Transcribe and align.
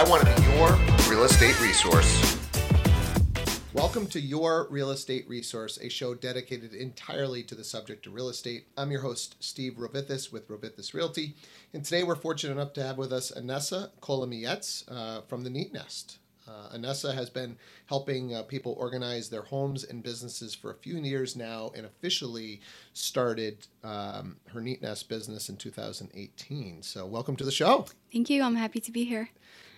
I 0.00 0.02
want 0.04 0.26
to 0.26 0.34
be 0.34 0.48
your 0.56 0.78
real 1.10 1.24
estate 1.24 1.60
resource. 1.60 2.38
Welcome 3.74 4.06
to 4.06 4.18
Your 4.18 4.66
Real 4.70 4.92
Estate 4.92 5.28
Resource, 5.28 5.78
a 5.82 5.90
show 5.90 6.14
dedicated 6.14 6.72
entirely 6.72 7.42
to 7.42 7.54
the 7.54 7.64
subject 7.64 8.06
of 8.06 8.14
real 8.14 8.30
estate. 8.30 8.64
I'm 8.78 8.90
your 8.90 9.02
host, 9.02 9.36
Steve 9.40 9.74
Rovithis 9.74 10.32
with 10.32 10.48
Rovithis 10.48 10.94
Realty. 10.94 11.34
And 11.74 11.84
today 11.84 12.02
we're 12.02 12.14
fortunate 12.14 12.54
enough 12.54 12.72
to 12.74 12.82
have 12.82 12.96
with 12.96 13.12
us 13.12 13.30
Anessa 13.30 13.90
Kolomietz 14.00 14.90
uh, 14.90 15.20
from 15.28 15.44
the 15.44 15.50
Neat 15.50 15.74
Nest. 15.74 16.16
Uh, 16.48 16.74
Anessa 16.74 17.14
has 17.14 17.28
been 17.28 17.58
helping 17.84 18.34
uh, 18.34 18.42
people 18.42 18.74
organize 18.78 19.28
their 19.28 19.42
homes 19.42 19.84
and 19.84 20.02
businesses 20.02 20.54
for 20.54 20.70
a 20.70 20.74
few 20.76 20.96
years 20.96 21.36
now 21.36 21.72
and 21.76 21.84
officially 21.84 22.62
started 22.94 23.66
um, 23.84 24.36
her 24.54 24.62
Neat 24.62 24.80
Nest 24.80 25.10
business 25.10 25.50
in 25.50 25.58
2018. 25.58 26.82
So, 26.82 27.04
welcome 27.04 27.36
to 27.36 27.44
the 27.44 27.52
show. 27.52 27.84
Thank 28.10 28.30
you. 28.30 28.42
I'm 28.42 28.56
happy 28.56 28.80
to 28.80 28.90
be 28.90 29.04
here. 29.04 29.28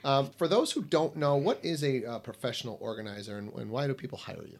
Um, 0.04 0.30
for 0.36 0.48
those 0.48 0.72
who 0.72 0.82
don't 0.82 1.16
know, 1.16 1.36
what 1.36 1.64
is 1.64 1.84
a 1.84 2.04
uh, 2.04 2.18
professional 2.18 2.78
organizer 2.80 3.38
and, 3.38 3.52
and 3.54 3.70
why 3.70 3.86
do 3.86 3.94
people 3.94 4.18
hire 4.18 4.44
you? 4.44 4.58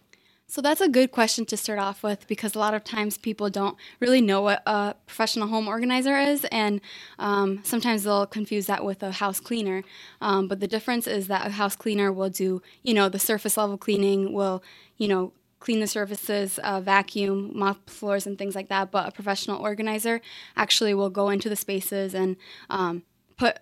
So 0.52 0.60
that's 0.60 0.82
a 0.82 0.88
good 0.88 1.12
question 1.12 1.46
to 1.46 1.56
start 1.56 1.78
off 1.78 2.02
with 2.02 2.26
because 2.26 2.54
a 2.54 2.58
lot 2.58 2.74
of 2.74 2.84
times 2.84 3.16
people 3.16 3.48
don't 3.48 3.74
really 4.00 4.20
know 4.20 4.42
what 4.42 4.62
a 4.66 4.94
professional 5.06 5.48
home 5.48 5.66
organizer 5.66 6.18
is, 6.18 6.44
and 6.52 6.82
um, 7.18 7.60
sometimes 7.62 8.04
they'll 8.04 8.26
confuse 8.26 8.66
that 8.66 8.84
with 8.84 9.02
a 9.02 9.12
house 9.12 9.40
cleaner. 9.40 9.82
Um, 10.20 10.48
but 10.48 10.60
the 10.60 10.68
difference 10.68 11.06
is 11.06 11.28
that 11.28 11.46
a 11.46 11.50
house 11.52 11.74
cleaner 11.74 12.12
will 12.12 12.28
do, 12.28 12.60
you 12.82 12.92
know, 12.92 13.08
the 13.08 13.18
surface 13.18 13.56
level 13.56 13.78
cleaning, 13.78 14.34
will, 14.34 14.62
you 14.98 15.08
know, 15.08 15.32
clean 15.58 15.80
the 15.80 15.86
surfaces, 15.86 16.58
uh, 16.58 16.82
vacuum, 16.82 17.52
mop 17.54 17.88
floors, 17.88 18.26
and 18.26 18.36
things 18.36 18.54
like 18.54 18.68
that. 18.68 18.90
But 18.90 19.08
a 19.08 19.10
professional 19.10 19.58
organizer 19.58 20.20
actually 20.54 20.92
will 20.92 21.08
go 21.08 21.30
into 21.30 21.48
the 21.48 21.56
spaces 21.56 22.14
and 22.14 22.36
um, 22.68 23.04
put 23.38 23.60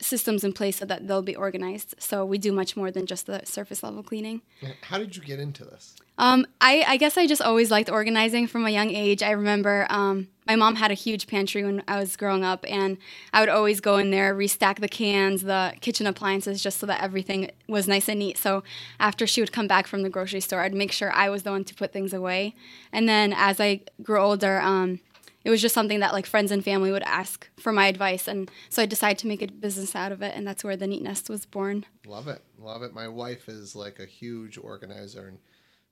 systems 0.00 0.44
in 0.44 0.52
place 0.52 0.76
so 0.76 0.84
that 0.84 1.08
they'll 1.08 1.22
be 1.22 1.36
organized. 1.36 1.94
So 1.98 2.24
we 2.24 2.38
do 2.38 2.52
much 2.52 2.76
more 2.76 2.90
than 2.90 3.06
just 3.06 3.26
the 3.26 3.42
surface 3.44 3.82
level 3.82 4.02
cleaning. 4.02 4.42
How 4.82 4.98
did 4.98 5.16
you 5.16 5.22
get 5.22 5.40
into 5.40 5.64
this? 5.64 5.96
Um, 6.18 6.46
I, 6.60 6.84
I, 6.86 6.96
guess 6.96 7.18
I 7.18 7.26
just 7.26 7.42
always 7.42 7.70
liked 7.70 7.90
organizing 7.90 8.46
from 8.46 8.64
a 8.66 8.70
young 8.70 8.90
age. 8.90 9.22
I 9.22 9.32
remember 9.32 9.86
um, 9.90 10.28
my 10.46 10.56
mom 10.56 10.76
had 10.76 10.90
a 10.90 10.94
huge 10.94 11.26
pantry 11.26 11.62
when 11.62 11.82
I 11.86 11.98
was 11.98 12.16
growing 12.16 12.42
up, 12.42 12.64
and 12.68 12.96
I 13.34 13.40
would 13.40 13.50
always 13.50 13.80
go 13.80 13.98
in 13.98 14.10
there, 14.10 14.34
restack 14.34 14.80
the 14.80 14.88
cans, 14.88 15.42
the 15.42 15.74
kitchen 15.80 16.06
appliances, 16.06 16.62
just 16.62 16.78
so 16.78 16.86
that 16.86 17.02
everything 17.02 17.50
was 17.68 17.86
nice 17.86 18.08
and 18.08 18.18
neat. 18.18 18.38
So 18.38 18.62
after 18.98 19.26
she 19.26 19.42
would 19.42 19.52
come 19.52 19.66
back 19.66 19.86
from 19.86 20.02
the 20.02 20.08
grocery 20.08 20.40
store, 20.40 20.60
I'd 20.60 20.74
make 20.74 20.92
sure 20.92 21.12
I 21.12 21.28
was 21.28 21.42
the 21.42 21.50
one 21.50 21.64
to 21.64 21.74
put 21.74 21.92
things 21.92 22.14
away. 22.14 22.54
And 22.92 23.06
then 23.06 23.34
as 23.36 23.60
I 23.60 23.82
grew 24.02 24.18
older, 24.18 24.58
um, 24.60 25.00
it 25.46 25.50
was 25.50 25.62
just 25.62 25.74
something 25.74 26.00
that 26.00 26.12
like 26.12 26.26
friends 26.26 26.50
and 26.50 26.64
family 26.64 26.90
would 26.90 27.04
ask 27.04 27.48
for 27.56 27.72
my 27.72 27.86
advice 27.86 28.26
and 28.26 28.50
so 28.68 28.82
i 28.82 28.86
decided 28.86 29.16
to 29.16 29.28
make 29.28 29.40
a 29.40 29.46
business 29.46 29.94
out 29.94 30.10
of 30.10 30.20
it 30.20 30.34
and 30.34 30.46
that's 30.46 30.64
where 30.64 30.76
the 30.76 30.86
neat 30.86 31.02
nest 31.02 31.30
was 31.30 31.46
born 31.46 31.86
love 32.04 32.26
it 32.26 32.42
love 32.58 32.82
it 32.82 32.92
my 32.92 33.06
wife 33.06 33.48
is 33.48 33.76
like 33.76 34.00
a 34.00 34.06
huge 34.06 34.58
organizer 34.58 35.28
and 35.28 35.38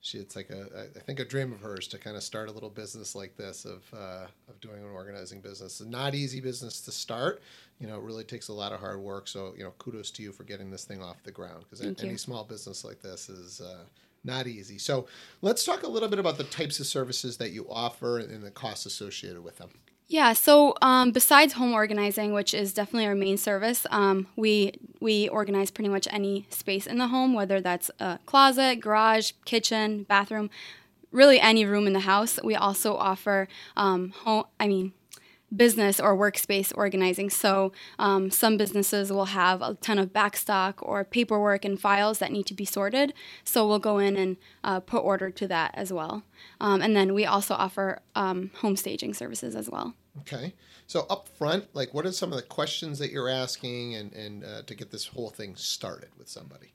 she 0.00 0.19
it's 0.19 0.36
like 0.36 0.50
a 0.50 0.86
I 0.96 1.00
think 1.00 1.19
a 1.19 1.24
dream 1.24 1.50
of 1.50 1.61
hers 1.61 1.88
to 1.88 1.98
kind 1.98 2.14
of 2.14 2.22
start 2.22 2.50
a 2.50 2.52
little 2.52 2.69
business 2.69 3.14
like 3.14 3.38
this 3.38 3.64
of 3.64 3.83
uh, 3.94 4.27
of 4.50 4.61
doing 4.61 4.77
an 4.77 4.91
organizing 4.91 5.41
business. 5.41 5.80
It's 5.80 5.89
not 5.89 6.14
easy 6.14 6.42
business 6.42 6.83
to 6.83 6.92
start. 6.92 7.41
You 7.80 7.86
know, 7.86 7.96
it 7.96 8.02
really 8.02 8.22
takes 8.22 8.48
a 8.48 8.52
lot 8.52 8.72
of 8.72 8.80
hard 8.80 9.00
work. 9.00 9.28
So 9.28 9.55
you 9.56 9.64
know, 9.64 9.72
kudos 9.78 10.11
to 10.11 10.22
you 10.22 10.30
for 10.30 10.44
getting 10.44 10.70
this 10.70 10.84
thing 10.84 11.02
off 11.02 11.22
the 11.22 11.30
ground 11.30 11.64
because 11.64 11.80
any 11.80 12.11
you. 12.11 12.18
small 12.18 12.44
business 12.44 12.84
like 12.84 13.00
this 13.00 13.30
is. 13.30 13.62
Uh, 13.62 13.84
not 14.25 14.47
easy. 14.47 14.78
So, 14.78 15.06
let's 15.42 15.64
talk 15.64 15.83
a 15.83 15.89
little 15.89 16.08
bit 16.08 16.19
about 16.19 16.39
the 16.39 16.44
types 16.44 16.80
of 16.80 16.86
services 16.86 17.36
that 17.36 17.50
you 17.50 17.67
offer 17.70 18.19
and 18.19 18.42
the 18.42 18.50
costs 18.50 18.86
associated 18.86 19.44
with 19.44 19.58
them. 19.58 19.70
Yeah, 20.06 20.34
so 20.34 20.75
um, 20.83 21.12
besides 21.12 21.55
home 21.55 21.72
organizing, 21.72 22.34
which 22.34 22.52
is 22.52 22.75
definitely 22.75 23.06
our 23.06 23.14
main 23.14 23.39
service, 23.39 23.86
um, 23.91 24.27
we 24.36 24.75
we 25.00 25.28
organize 25.28 25.70
pretty 25.70 25.89
much 25.89 26.06
any 26.11 26.47
space 26.50 26.86
in 26.86 26.98
the 26.98 27.08
home, 27.08 27.33
whether 27.33 27.61
that's 27.61 27.90
a 27.98 28.18
closet, 28.27 28.80
garage, 28.80 29.33
kitchen, 29.46 30.02
bathroom, 30.05 30.51
really 31.11 31.41
any 31.41 31.64
room 31.64 31.86
in 31.86 31.95
the 31.95 32.01
house. 32.01 32.39
We 32.45 32.55
also 32.55 32.96
offer 32.96 33.48
um, 33.77 34.11
home. 34.11 34.45
I 34.61 34.68
mean, 34.68 34.92
business 35.57 36.01
or 36.01 36.17
workspace 36.17 36.73
organizing. 36.77 37.31
So 37.31 37.73
um, 37.98 38.31
some 38.31 38.57
businesses 38.57 39.13
will 39.13 39.27
have 39.27 39.63
a 39.63 39.75
ton 39.75 39.98
of 39.98 40.13
backstock 40.13 40.75
or 40.79 41.05
paperwork 41.05 41.65
and 41.65 41.81
files 41.81 42.19
that 42.19 42.33
need 42.33 42.47
to 42.47 42.55
be 42.55 42.65
sorted. 42.65 43.15
So 43.45 43.67
we'll 43.67 43.79
go 43.79 43.98
in 43.98 44.17
and 44.17 44.37
uh, 44.63 44.81
put 44.81 45.05
order 45.05 45.31
to 45.31 45.48
that 45.48 45.73
as 45.75 45.92
well. 45.92 46.25
Um, 46.61 46.83
and 46.83 46.97
then 46.97 47.15
we 47.15 47.25
also 47.25 47.55
offer 47.55 48.01
um, 48.15 48.51
home 48.57 48.77
staging 48.77 49.15
services 49.15 49.55
as 49.55 49.70
well. 49.70 49.95
Okay. 50.20 50.55
So 50.87 51.07
up 51.09 51.29
front, 51.29 51.75
like 51.75 51.95
what 51.95 52.07
are 52.07 52.13
some 52.13 52.31
of 52.31 52.36
the 52.36 52.42
questions 52.42 52.98
that 52.98 53.11
you're 53.11 53.29
asking 53.29 53.95
and, 53.95 54.13
and 54.13 54.45
uh, 54.45 54.63
to 54.63 54.75
get 54.75 54.91
this 54.91 55.07
whole 55.07 55.31
thing 55.31 55.57
started 55.57 56.11
with 56.19 56.29
somebody? 56.29 56.73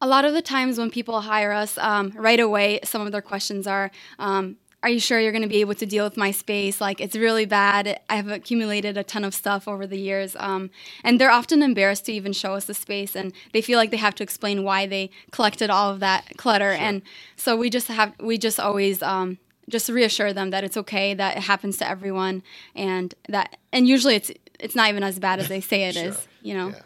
A 0.00 0.06
lot 0.06 0.24
of 0.24 0.32
the 0.32 0.42
times 0.42 0.78
when 0.78 0.90
people 0.90 1.22
hire 1.22 1.52
us, 1.52 1.76
um, 1.78 2.12
right 2.14 2.38
away, 2.38 2.78
some 2.84 3.04
of 3.04 3.10
their 3.10 3.22
questions 3.22 3.66
are, 3.66 3.90
um, 4.20 4.56
are 4.82 4.88
you 4.88 5.00
sure 5.00 5.18
you're 5.18 5.32
going 5.32 5.42
to 5.42 5.48
be 5.48 5.60
able 5.60 5.74
to 5.74 5.86
deal 5.86 6.04
with 6.04 6.16
my 6.16 6.30
space? 6.30 6.80
Like, 6.80 7.00
it's 7.00 7.16
really 7.16 7.46
bad. 7.46 8.00
I've 8.08 8.28
accumulated 8.28 8.96
a 8.96 9.02
ton 9.02 9.24
of 9.24 9.34
stuff 9.34 9.66
over 9.66 9.86
the 9.86 9.98
years. 9.98 10.36
Um, 10.38 10.70
and 11.02 11.20
they're 11.20 11.30
often 11.30 11.62
embarrassed 11.62 12.06
to 12.06 12.12
even 12.12 12.32
show 12.32 12.54
us 12.54 12.66
the 12.66 12.74
space, 12.74 13.16
and 13.16 13.32
they 13.52 13.60
feel 13.60 13.76
like 13.76 13.90
they 13.90 13.96
have 13.96 14.14
to 14.16 14.22
explain 14.22 14.62
why 14.62 14.86
they 14.86 15.10
collected 15.32 15.68
all 15.68 15.90
of 15.90 16.00
that 16.00 16.36
clutter. 16.36 16.74
Sure. 16.76 16.84
And 16.84 17.02
so 17.34 17.56
we 17.56 17.70
just 17.70 17.88
have, 17.88 18.14
we 18.20 18.38
just 18.38 18.60
always, 18.60 19.02
um, 19.02 19.38
just 19.68 19.88
reassure 19.88 20.32
them 20.32 20.50
that 20.50 20.62
it's 20.64 20.76
okay, 20.76 21.12
that 21.12 21.36
it 21.36 21.42
happens 21.42 21.76
to 21.78 21.88
everyone, 21.88 22.42
and 22.74 23.14
that, 23.28 23.56
and 23.72 23.88
usually 23.88 24.14
it's, 24.14 24.30
it's 24.60 24.74
not 24.76 24.88
even 24.88 25.02
as 25.02 25.18
bad 25.18 25.40
as 25.40 25.48
they 25.48 25.60
say 25.60 25.84
it 25.84 25.94
sure. 25.94 26.04
is. 26.04 26.28
you 26.42 26.54
know? 26.54 26.68
Yeah 26.68 26.82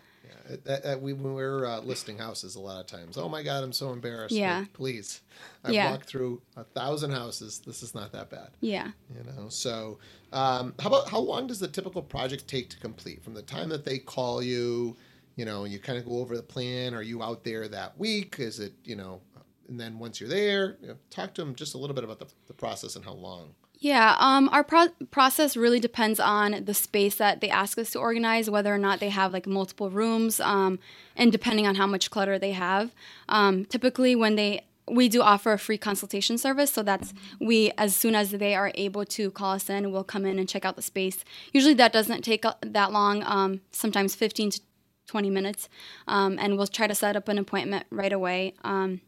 that, 0.64 0.82
that 0.82 1.00
we 1.00 1.12
when 1.12 1.34
we're 1.34 1.66
uh, 1.66 1.80
listing 1.80 2.18
houses 2.18 2.54
a 2.54 2.60
lot 2.60 2.80
of 2.80 2.86
times. 2.86 3.16
Oh 3.16 3.28
my 3.28 3.42
God, 3.42 3.64
I'm 3.64 3.72
so 3.72 3.92
embarrassed. 3.92 4.34
Yeah. 4.34 4.60
Like, 4.60 4.72
please, 4.72 5.20
I've 5.64 5.74
yeah. 5.74 5.90
walked 5.90 6.06
through 6.06 6.42
a 6.56 6.64
thousand 6.64 7.12
houses. 7.12 7.60
This 7.64 7.82
is 7.82 7.94
not 7.94 8.12
that 8.12 8.30
bad. 8.30 8.50
Yeah. 8.60 8.90
You 9.16 9.24
know. 9.24 9.48
So, 9.48 9.98
um, 10.32 10.74
how 10.78 10.88
about 10.88 11.08
how 11.08 11.18
long 11.18 11.46
does 11.46 11.60
the 11.60 11.68
typical 11.68 12.02
project 12.02 12.48
take 12.48 12.70
to 12.70 12.78
complete 12.78 13.22
from 13.22 13.34
the 13.34 13.42
time 13.42 13.68
that 13.70 13.84
they 13.84 13.98
call 13.98 14.42
you? 14.42 14.96
You 15.36 15.44
know, 15.44 15.64
you 15.64 15.78
kind 15.78 15.98
of 15.98 16.04
go 16.04 16.18
over 16.18 16.36
the 16.36 16.42
plan. 16.42 16.94
Are 16.94 17.02
you 17.02 17.22
out 17.22 17.44
there 17.44 17.68
that 17.68 17.98
week? 17.98 18.36
Is 18.38 18.60
it 18.60 18.74
you 18.84 18.96
know? 18.96 19.20
And 19.68 19.80
then 19.80 19.98
once 19.98 20.20
you're 20.20 20.28
there, 20.28 20.76
you 20.82 20.88
know, 20.88 20.96
talk 21.08 21.32
to 21.34 21.42
them 21.42 21.54
just 21.54 21.74
a 21.74 21.78
little 21.78 21.94
bit 21.94 22.04
about 22.04 22.18
the, 22.18 22.26
the 22.46 22.52
process 22.52 22.96
and 22.96 23.04
how 23.04 23.12
long. 23.12 23.54
Yeah, 23.82 24.14
um, 24.20 24.48
our 24.50 24.62
pro- 24.62 24.94
process 25.10 25.56
really 25.56 25.80
depends 25.80 26.20
on 26.20 26.66
the 26.66 26.72
space 26.72 27.16
that 27.16 27.40
they 27.40 27.50
ask 27.50 27.76
us 27.78 27.90
to 27.90 27.98
organize, 27.98 28.48
whether 28.48 28.72
or 28.72 28.78
not 28.78 29.00
they 29.00 29.08
have 29.08 29.32
like 29.32 29.44
multiple 29.44 29.90
rooms, 29.90 30.38
um, 30.38 30.78
and 31.16 31.32
depending 31.32 31.66
on 31.66 31.74
how 31.74 31.88
much 31.88 32.08
clutter 32.08 32.38
they 32.38 32.52
have. 32.52 32.94
Um, 33.28 33.64
typically, 33.64 34.14
when 34.14 34.36
they 34.36 34.64
we 34.88 35.08
do 35.08 35.20
offer 35.20 35.52
a 35.52 35.58
free 35.58 35.78
consultation 35.78 36.38
service, 36.38 36.70
so 36.70 36.84
that's 36.84 37.12
we 37.40 37.72
as 37.76 37.96
soon 37.96 38.14
as 38.14 38.30
they 38.30 38.54
are 38.54 38.70
able 38.76 39.04
to 39.06 39.32
call 39.32 39.54
us 39.54 39.68
in, 39.68 39.90
we'll 39.90 40.04
come 40.04 40.26
in 40.26 40.38
and 40.38 40.48
check 40.48 40.64
out 40.64 40.76
the 40.76 40.82
space. 40.82 41.24
Usually, 41.52 41.74
that 41.74 41.92
doesn't 41.92 42.22
take 42.22 42.44
that 42.60 42.92
long. 42.92 43.24
Um, 43.26 43.62
sometimes 43.72 44.14
fifteen 44.14 44.50
to 44.50 44.60
twenty 45.08 45.28
minutes, 45.28 45.68
um, 46.06 46.38
and 46.38 46.56
we'll 46.56 46.68
try 46.68 46.86
to 46.86 46.94
set 46.94 47.16
up 47.16 47.26
an 47.26 47.36
appointment 47.36 47.86
right 47.90 48.12
away. 48.12 48.54
Um, 48.62 49.00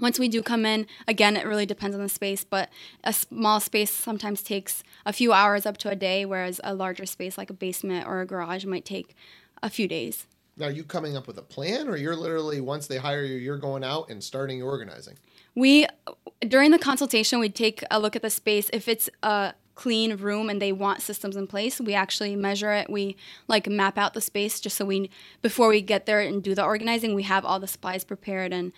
once 0.00 0.18
we 0.18 0.28
do 0.28 0.42
come 0.42 0.66
in, 0.66 0.86
again, 1.06 1.36
it 1.36 1.46
really 1.46 1.66
depends 1.66 1.94
on 1.94 2.02
the 2.02 2.08
space, 2.08 2.44
but 2.44 2.68
a 3.04 3.12
small 3.12 3.60
space 3.60 3.92
sometimes 3.92 4.42
takes 4.42 4.82
a 5.04 5.12
few 5.12 5.32
hours 5.32 5.66
up 5.66 5.76
to 5.78 5.90
a 5.90 5.96
day, 5.96 6.24
whereas 6.24 6.60
a 6.64 6.74
larger 6.74 7.06
space 7.06 7.36
like 7.38 7.50
a 7.50 7.54
basement 7.54 8.06
or 8.06 8.20
a 8.20 8.26
garage 8.26 8.64
might 8.64 8.84
take 8.84 9.14
a 9.62 9.70
few 9.70 9.86
days. 9.86 10.26
Now, 10.56 10.66
are 10.66 10.70
you 10.70 10.84
coming 10.84 11.16
up 11.16 11.26
with 11.26 11.38
a 11.38 11.42
plan, 11.42 11.88
or 11.88 11.96
you're 11.96 12.16
literally, 12.16 12.60
once 12.60 12.86
they 12.86 12.98
hire 12.98 13.22
you, 13.22 13.36
you're 13.36 13.56
going 13.56 13.84
out 13.84 14.10
and 14.10 14.22
starting 14.22 14.62
organizing? 14.62 15.16
We, 15.54 15.86
during 16.46 16.70
the 16.70 16.78
consultation, 16.78 17.40
we 17.40 17.48
take 17.48 17.82
a 17.90 17.98
look 17.98 18.14
at 18.14 18.22
the 18.22 18.30
space. 18.30 18.68
If 18.72 18.86
it's 18.86 19.08
a 19.22 19.54
clean 19.74 20.16
room 20.16 20.50
and 20.50 20.60
they 20.60 20.72
want 20.72 21.02
systems 21.02 21.36
in 21.36 21.46
place, 21.46 21.80
we 21.80 21.94
actually 21.94 22.36
measure 22.36 22.72
it. 22.72 22.90
We 22.90 23.16
like 23.48 23.68
map 23.68 23.96
out 23.96 24.14
the 24.14 24.20
space 24.20 24.60
just 24.60 24.76
so 24.76 24.84
we, 24.84 25.10
before 25.42 25.68
we 25.68 25.80
get 25.80 26.06
there 26.06 26.20
and 26.20 26.42
do 26.42 26.54
the 26.54 26.64
organizing, 26.64 27.14
we 27.14 27.22
have 27.22 27.44
all 27.44 27.60
the 27.60 27.66
supplies 27.66 28.04
prepared 28.04 28.52
and 28.52 28.72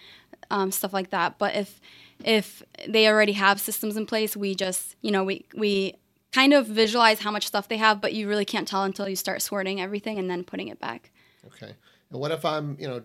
um, 0.50 0.70
stuff 0.70 0.92
like 0.92 1.10
that. 1.10 1.38
But 1.38 1.56
if 1.56 1.80
if 2.24 2.62
they 2.86 3.08
already 3.08 3.32
have 3.32 3.60
systems 3.60 3.96
in 3.96 4.06
place, 4.06 4.36
we 4.36 4.54
just 4.54 4.96
you 5.00 5.10
know 5.10 5.24
we 5.24 5.46
we 5.54 5.96
kind 6.32 6.52
of 6.52 6.66
visualize 6.66 7.20
how 7.20 7.30
much 7.30 7.46
stuff 7.46 7.68
they 7.68 7.76
have, 7.76 8.00
but 8.00 8.12
you 8.12 8.28
really 8.28 8.44
can't 8.44 8.68
tell 8.68 8.84
until 8.84 9.08
you 9.08 9.16
start 9.16 9.42
sorting 9.42 9.80
everything 9.80 10.18
and 10.18 10.30
then 10.30 10.44
putting 10.44 10.68
it 10.68 10.80
back. 10.80 11.10
Okay. 11.46 11.74
And 12.10 12.20
what 12.20 12.30
if 12.30 12.44
I'm 12.44 12.76
you 12.78 12.86
know 12.86 13.02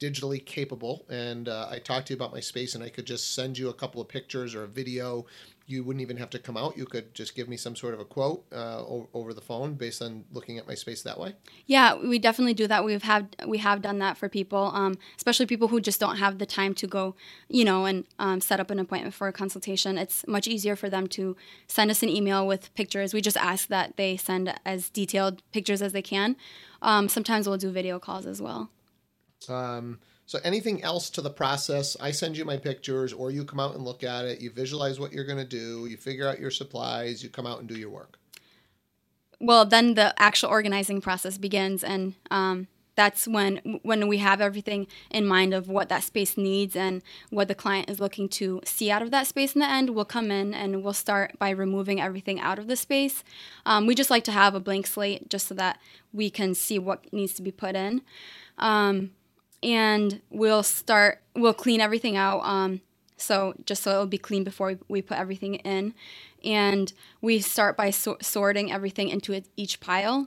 digitally 0.00 0.44
capable 0.44 1.04
and 1.10 1.48
uh, 1.48 1.68
I 1.70 1.78
talk 1.78 2.04
to 2.06 2.12
you 2.12 2.16
about 2.16 2.32
my 2.32 2.40
space 2.40 2.74
and 2.74 2.82
I 2.82 2.88
could 2.88 3.06
just 3.06 3.34
send 3.34 3.56
you 3.56 3.68
a 3.68 3.74
couple 3.74 4.00
of 4.00 4.08
pictures 4.08 4.52
or 4.52 4.64
a 4.64 4.66
video 4.66 5.26
you 5.66 5.84
wouldn't 5.84 6.02
even 6.02 6.16
have 6.16 6.30
to 6.30 6.38
come 6.38 6.56
out. 6.56 6.76
You 6.76 6.86
could 6.86 7.14
just 7.14 7.34
give 7.34 7.48
me 7.48 7.56
some 7.56 7.76
sort 7.76 7.94
of 7.94 8.00
a 8.00 8.04
quote 8.04 8.44
uh, 8.52 8.84
over 9.14 9.32
the 9.32 9.40
phone 9.40 9.74
based 9.74 10.02
on 10.02 10.24
looking 10.32 10.58
at 10.58 10.66
my 10.66 10.74
space 10.74 11.02
that 11.02 11.18
way. 11.18 11.34
Yeah, 11.66 11.94
we 11.94 12.18
definitely 12.18 12.54
do 12.54 12.66
that. 12.66 12.84
We've 12.84 13.02
had 13.02 13.36
we 13.46 13.58
have 13.58 13.82
done 13.82 13.98
that 13.98 14.16
for 14.16 14.28
people, 14.28 14.70
um, 14.74 14.98
especially 15.16 15.46
people 15.46 15.68
who 15.68 15.80
just 15.80 16.00
don't 16.00 16.16
have 16.16 16.38
the 16.38 16.46
time 16.46 16.74
to 16.74 16.86
go, 16.86 17.14
you 17.48 17.64
know, 17.64 17.84
and 17.84 18.04
um, 18.18 18.40
set 18.40 18.60
up 18.60 18.70
an 18.70 18.78
appointment 18.78 19.14
for 19.14 19.28
a 19.28 19.32
consultation. 19.32 19.98
It's 19.98 20.26
much 20.26 20.48
easier 20.48 20.76
for 20.76 20.90
them 20.90 21.06
to 21.08 21.36
send 21.66 21.90
us 21.90 22.02
an 22.02 22.08
email 22.08 22.46
with 22.46 22.74
pictures. 22.74 23.14
We 23.14 23.20
just 23.20 23.36
ask 23.36 23.68
that 23.68 23.96
they 23.96 24.16
send 24.16 24.54
as 24.64 24.88
detailed 24.88 25.42
pictures 25.52 25.82
as 25.82 25.92
they 25.92 26.02
can. 26.02 26.36
Um, 26.82 27.08
sometimes 27.08 27.48
we'll 27.48 27.58
do 27.58 27.70
video 27.70 27.98
calls 27.98 28.26
as 28.26 28.42
well. 28.42 28.70
Um, 29.48 29.98
so 30.32 30.38
anything 30.44 30.82
else 30.82 31.10
to 31.10 31.20
the 31.20 31.28
process? 31.28 31.94
I 32.00 32.10
send 32.10 32.38
you 32.38 32.46
my 32.46 32.56
pictures, 32.56 33.12
or 33.12 33.30
you 33.30 33.44
come 33.44 33.60
out 33.60 33.74
and 33.74 33.84
look 33.84 34.02
at 34.02 34.24
it. 34.24 34.40
You 34.40 34.50
visualize 34.50 34.98
what 34.98 35.12
you're 35.12 35.26
going 35.26 35.36
to 35.36 35.44
do. 35.44 35.84
You 35.84 35.98
figure 35.98 36.26
out 36.26 36.40
your 36.40 36.50
supplies. 36.50 37.22
You 37.22 37.28
come 37.28 37.46
out 37.46 37.58
and 37.60 37.68
do 37.68 37.74
your 37.74 37.90
work. 37.90 38.18
well 39.38 39.66
then 39.66 39.92
the 39.92 40.14
actual 40.16 40.48
organizing 40.48 41.02
process 41.02 41.36
begins 41.36 41.84
and 41.84 42.14
um, 42.30 42.66
that's 42.94 43.28
when 43.28 43.80
when 43.82 44.08
we 44.08 44.18
have 44.18 44.40
everything 44.40 44.86
in 45.10 45.26
mind 45.26 45.52
of 45.52 45.68
what 45.68 45.90
that 45.90 46.02
space 46.02 46.38
needs 46.38 46.74
and 46.76 47.02
what 47.28 47.48
the 47.48 47.54
client 47.54 47.90
is 47.90 48.00
looking 48.00 48.26
to 48.28 48.60
see 48.64 48.90
out 48.90 49.02
of 49.02 49.10
that 49.10 49.26
space 49.26 49.54
in 49.54 49.60
the 49.60 49.68
end 49.68 49.90
we'll 49.90 50.14
come 50.16 50.30
in 50.30 50.54
and 50.54 50.82
we'll 50.82 50.92
start 50.92 51.38
by 51.38 51.50
removing 51.50 52.00
everything 52.00 52.38
out 52.40 52.58
of 52.58 52.68
the 52.68 52.76
space 52.76 53.24
um, 53.66 53.86
we 53.86 53.94
just 53.94 54.10
like 54.10 54.24
to 54.24 54.32
have 54.32 54.54
a 54.54 54.60
blank 54.60 54.86
slate 54.86 55.28
just 55.28 55.46
so 55.48 55.54
that 55.54 55.78
we 56.12 56.30
can 56.30 56.54
see 56.54 56.78
what 56.78 57.12
needs 57.12 57.34
to 57.34 57.42
be 57.42 57.52
put 57.52 57.74
in 57.74 58.00
um, 58.58 59.10
and 59.62 60.20
we'll 60.30 60.62
start 60.62 61.20
we'll 61.34 61.54
clean 61.54 61.80
everything 61.80 62.16
out 62.16 62.40
um, 62.44 62.80
so 63.22 63.54
just 63.64 63.82
so 63.82 63.92
it'll 63.92 64.06
be 64.06 64.18
clean 64.18 64.44
before 64.44 64.68
we, 64.68 64.78
we 64.88 65.02
put 65.02 65.18
everything 65.18 65.54
in. 65.56 65.94
And 66.44 66.92
we 67.20 67.38
start 67.40 67.76
by 67.76 67.90
so- 67.90 68.18
sorting 68.20 68.72
everything 68.72 69.08
into 69.08 69.40
each 69.56 69.80
pile. 69.80 70.26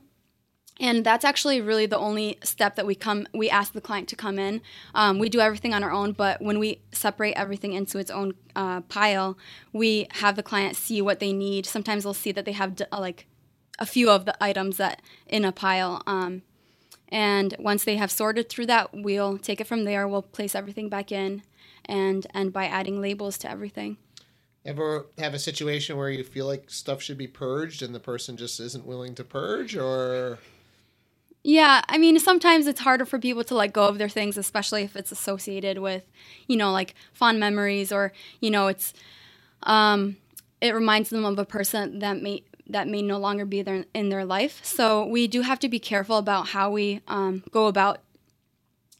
And 0.79 1.05
that's 1.05 1.23
actually 1.23 1.61
really 1.61 1.85
the 1.85 1.97
only 1.97 2.37
step 2.43 2.75
that 2.75 2.85
we 2.85 2.95
come 2.95 3.27
we 3.33 3.49
ask 3.49 3.71
the 3.71 3.79
client 3.79 4.09
to 4.09 4.15
come 4.17 4.37
in. 4.37 4.61
Um, 4.93 5.19
we 5.19 5.29
do 5.29 5.39
everything 5.39 5.73
on 5.73 5.83
our 5.83 5.91
own 5.91 6.11
but 6.11 6.41
when 6.41 6.59
we 6.59 6.81
separate 6.91 7.33
everything 7.33 7.71
into 7.73 7.97
its 7.97 8.11
own 8.11 8.33
uh, 8.57 8.81
pile 8.81 9.37
we 9.71 10.07
have 10.15 10.35
the 10.35 10.43
client 10.43 10.75
see 10.75 11.01
what 11.01 11.19
they 11.21 11.31
need. 11.31 11.65
Sometimes 11.65 12.03
they'll 12.03 12.13
see 12.13 12.33
that 12.33 12.43
they 12.43 12.51
have 12.51 12.75
d- 12.75 12.85
like 12.91 13.25
a 13.79 13.85
few 13.85 14.09
of 14.09 14.25
the 14.25 14.35
items 14.43 14.75
that 14.75 15.01
in 15.27 15.45
a 15.45 15.53
pile 15.53 16.03
um, 16.07 16.41
and 17.09 17.55
once 17.59 17.83
they 17.83 17.97
have 17.97 18.11
sorted 18.11 18.49
through 18.49 18.65
that 18.65 18.89
we'll 18.93 19.37
take 19.37 19.61
it 19.61 19.67
from 19.67 19.83
there. 19.85 20.07
We'll 20.07 20.21
place 20.21 20.55
everything 20.55 20.89
back 20.89 21.11
in 21.11 21.43
and 21.85 22.25
and 22.33 22.51
by 22.51 22.65
adding 22.65 23.01
labels 23.01 23.37
to 23.39 23.49
everything. 23.49 23.97
Ever 24.65 25.05
have 25.19 25.35
a 25.35 25.39
situation 25.39 25.95
where 25.95 26.09
you 26.09 26.23
feel 26.23 26.47
like 26.47 26.71
stuff 26.71 27.01
should 27.01 27.19
be 27.19 27.27
purged 27.27 27.83
and 27.83 27.93
the 27.93 27.99
person 27.99 28.35
just 28.35 28.59
isn't 28.59 28.85
willing 28.85 29.13
to 29.15 29.23
purge, 29.23 29.77
or? 29.77 30.39
Yeah, 31.43 31.83
I 31.87 31.99
mean, 31.99 32.17
sometimes 32.17 32.65
it's 32.65 32.79
harder 32.79 33.05
for 33.05 33.19
people 33.19 33.43
to 33.43 33.53
let 33.53 33.71
go 33.71 33.87
of 33.87 33.99
their 33.99 34.09
things, 34.09 34.35
especially 34.35 34.81
if 34.81 34.95
it's 34.95 35.11
associated 35.11 35.77
with, 35.77 36.03
you 36.47 36.57
know, 36.57 36.71
like 36.71 36.95
fond 37.13 37.39
memories 37.39 37.91
or, 37.91 38.11
you 38.39 38.49
know, 38.49 38.65
it's, 38.65 38.95
um, 39.61 40.17
it 40.59 40.73
reminds 40.73 41.11
them 41.11 41.23
of 41.23 41.37
a 41.37 41.45
person 41.45 41.99
that 41.99 42.19
may 42.19 42.43
that 42.67 42.87
may 42.87 43.01
no 43.01 43.17
longer 43.17 43.45
be 43.45 43.61
there 43.61 43.85
in 43.93 44.09
their 44.09 44.25
life. 44.25 44.59
So 44.63 45.05
we 45.05 45.27
do 45.27 45.41
have 45.41 45.59
to 45.59 45.69
be 45.69 45.79
careful 45.79 46.17
about 46.17 46.49
how 46.49 46.71
we 46.71 47.01
um, 47.07 47.43
go 47.51 47.67
about 47.67 47.99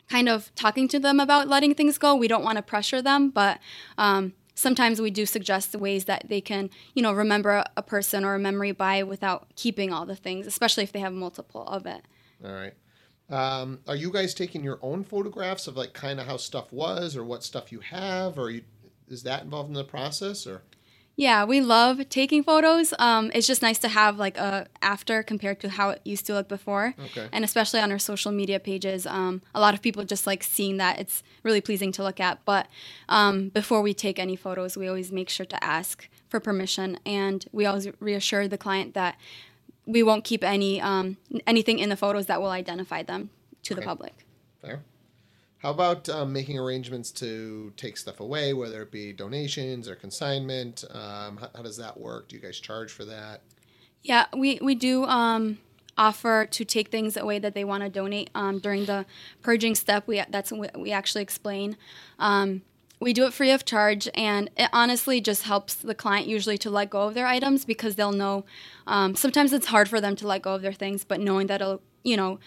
kind 0.09 0.29
of 0.29 0.53
talking 0.56 0.88
to 0.89 1.00
them 1.00 1.19
about 1.19 1.47
letting 1.47 1.73
things 1.73 1.97
go. 1.97 2.15
We 2.15 2.27
don't 2.27 2.44
want 2.44 2.57
to 2.57 2.62
pressure 2.62 3.01
them, 3.01 3.29
but 3.29 3.59
um, 3.97 4.33
sometimes 4.53 5.01
we 5.01 5.12
do 5.12 5.25
suggest 5.25 5.71
the 5.71 5.79
ways 5.79 6.06
that 6.06 6.25
they 6.29 6.41
can, 6.41 6.69
you 6.94 7.01
know, 7.01 7.13
remember 7.13 7.63
a, 7.75 7.81
person 7.81 8.23
or 8.23 8.35
a 8.35 8.39
memory 8.39 8.71
by 8.71 9.03
without 9.03 9.47
keeping 9.56 9.91
all 9.91 10.06
the 10.06 10.15
things, 10.15 10.47
especially 10.47 10.83
if 10.83 10.91
they 10.91 11.00
have 11.00 11.13
multiple 11.13 11.67
of 11.67 11.85
it. 11.85 12.01
all 12.44 12.51
right. 12.51 12.73
Um, 13.27 13.79
are 13.88 13.95
you 13.95 14.12
guys 14.12 14.35
taking 14.35 14.63
your 14.63 14.77
own 14.83 15.03
photographs 15.03 15.65
of 15.65 15.75
like 15.75 15.94
kind 15.94 16.19
of 16.19 16.27
how 16.27 16.38
stuff 16.38 16.71
was 16.71 17.17
or 17.17 17.23
what 17.23 17.44
stuff 17.44 17.71
you 17.71 17.79
have, 17.79 18.38
or 18.38 18.51
you, 18.51 18.62
is 19.07 19.23
that 19.23 19.44
involved 19.44 19.69
in 19.69 19.73
the 19.73 19.83
process, 19.83 20.45
or 20.45 20.62
Yeah, 21.17 21.45
we 21.45 21.62
love 21.62 22.09
taking 22.09 22.44
photos. 22.44 22.94
Um, 23.00 23.31
it's 23.33 23.47
just 23.47 23.62
nice 23.62 23.79
to 23.79 23.88
have 23.88 24.17
like 24.17 24.38
a 24.38 24.67
after 24.81 25.23
compared 25.23 25.62
to 25.62 25.69
how 25.69 25.91
it 25.91 26.01
used 26.03 26.25
to 26.25 26.33
look 26.33 26.50
before. 26.50 26.94
Okay. 27.06 27.29
And 27.31 27.45
especially 27.45 27.79
on 27.79 27.91
our 27.91 28.00
social 28.00 28.31
media 28.31 28.59
pages, 28.59 29.07
um, 29.07 29.41
a 29.53 29.62
lot 29.62 29.73
of 29.73 29.81
people 29.81 30.03
just 30.03 30.27
like 30.27 30.44
seeing 30.44 30.77
that. 30.77 31.00
It's 31.00 31.23
really 31.44 31.62
pleasing 31.62 31.91
to 31.94 32.03
look 32.03 32.19
at. 32.19 32.44
But 32.44 32.67
um, 33.07 33.50
before 33.50 33.81
we 33.81 33.94
take 33.94 34.19
any 34.19 34.35
photos, 34.35 34.75
we 34.75 34.88
always 34.88 35.12
make 35.12 35.29
sure 35.29 35.45
to 35.45 35.63
ask 35.63 36.09
for 36.27 36.39
permission, 36.39 37.00
and 37.06 37.45
we 37.53 37.65
always 37.65 37.88
reassure 38.00 38.47
the 38.47 38.57
client 38.57 38.94
that 38.94 39.15
we 39.85 40.03
won't 40.03 40.25
keep 40.25 40.44
any 40.44 40.81
um, 40.81 41.17
anything 41.47 41.79
in 41.79 41.89
the 41.89 41.97
photos 41.97 42.25
that 42.25 42.41
will 42.41 42.50
identify 42.50 43.03
them 43.03 43.29
to 43.63 43.73
the 43.73 43.81
public. 43.81 44.25
Fair. 44.62 44.81
How 45.65 45.71
about 45.71 46.07
um, 46.09 46.31
making 46.31 46.59
arrangements 46.59 47.09
to 47.13 47.73
take 47.75 47.97
stuff 47.97 48.19
away, 48.19 48.53
whether 48.53 48.83
it 48.83 48.91
be 48.91 49.12
donations 49.12 49.89
or 49.89 49.95
consignment? 49.95 50.83
Um, 50.91 51.38
how, 51.38 51.50
how 51.56 51.63
does 51.63 51.75
that 51.77 52.00
work? 52.00 52.27
Do 52.27 52.35
you 52.35 52.41
guys 52.44 52.59
charge 52.59 52.91
for 52.91 53.03
that? 53.06 53.41
Yeah, 54.03 54.27
we, 54.38 54.59
we 54.62 54.75
do 54.75 55.06
um, 55.06 55.57
offer 55.97 56.45
to 56.51 56.65
take 56.65 56.89
things 56.89 57.17
away 57.17 57.39
that 57.39 57.56
they 57.56 57.63
want 57.63 57.81
to 57.81 57.89
donate 57.89 58.29
um, 58.35 58.59
during 58.59 58.85
the 58.85 59.07
purging 59.41 59.73
step. 59.73 60.06
We 60.06 60.21
that's 60.29 60.51
what 60.51 60.79
we 60.79 60.91
actually 60.91 61.23
explain. 61.23 61.77
Um, 62.19 62.62
we 63.00 63.12
do 63.12 63.25
it 63.25 63.33
free 63.33 63.50
of 63.50 63.65
charge, 63.65 64.07
and 64.13 64.51
it 64.56 64.69
honestly 64.71 65.19
just 65.19 65.41
helps 65.41 65.73
the 65.73 65.95
client 65.95 66.27
usually 66.27 66.59
to 66.59 66.69
let 66.69 66.91
go 66.91 67.07
of 67.07 67.15
their 67.15 67.25
items 67.25 67.65
because 67.65 67.95
they'll 67.95 68.12
know. 68.12 68.45
Um, 68.85 69.15
sometimes 69.15 69.51
it's 69.51 69.65
hard 69.65 69.89
for 69.89 70.00
them 70.00 70.15
to 70.17 70.27
let 70.27 70.44
go 70.44 70.53
of 70.53 70.62
their 70.62 70.73
things, 70.73 71.03
but 71.03 71.19
knowing 71.19 71.47
that 71.47 71.59
it'll 71.59 71.81
you 72.03 72.15
know 72.15 72.38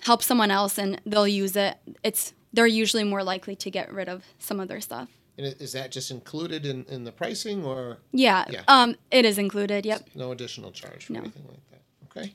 help 0.00 0.24
someone 0.24 0.50
else 0.50 0.76
and 0.76 1.00
they'll 1.06 1.28
use 1.28 1.54
it, 1.54 1.78
it's 2.02 2.34
they're 2.54 2.66
usually 2.66 3.04
more 3.04 3.22
likely 3.22 3.56
to 3.56 3.70
get 3.70 3.92
rid 3.92 4.08
of 4.08 4.24
some 4.38 4.60
of 4.60 4.68
their 4.68 4.80
stuff. 4.80 5.08
And 5.36 5.46
is 5.60 5.72
that 5.72 5.90
just 5.90 6.10
included 6.12 6.64
in, 6.64 6.84
in 6.88 7.02
the 7.04 7.10
pricing 7.12 7.64
or 7.64 7.98
Yeah, 8.12 8.44
Yeah. 8.48 8.62
Um, 8.68 8.94
it 9.10 9.24
is 9.24 9.36
included. 9.38 9.84
Yep. 9.84 10.10
no 10.14 10.30
additional 10.32 10.70
charge 10.70 11.06
for 11.06 11.12
No. 11.14 11.20
anything 11.20 11.44
like 11.48 11.70
that? 11.70 11.82
Okay. 12.20 12.32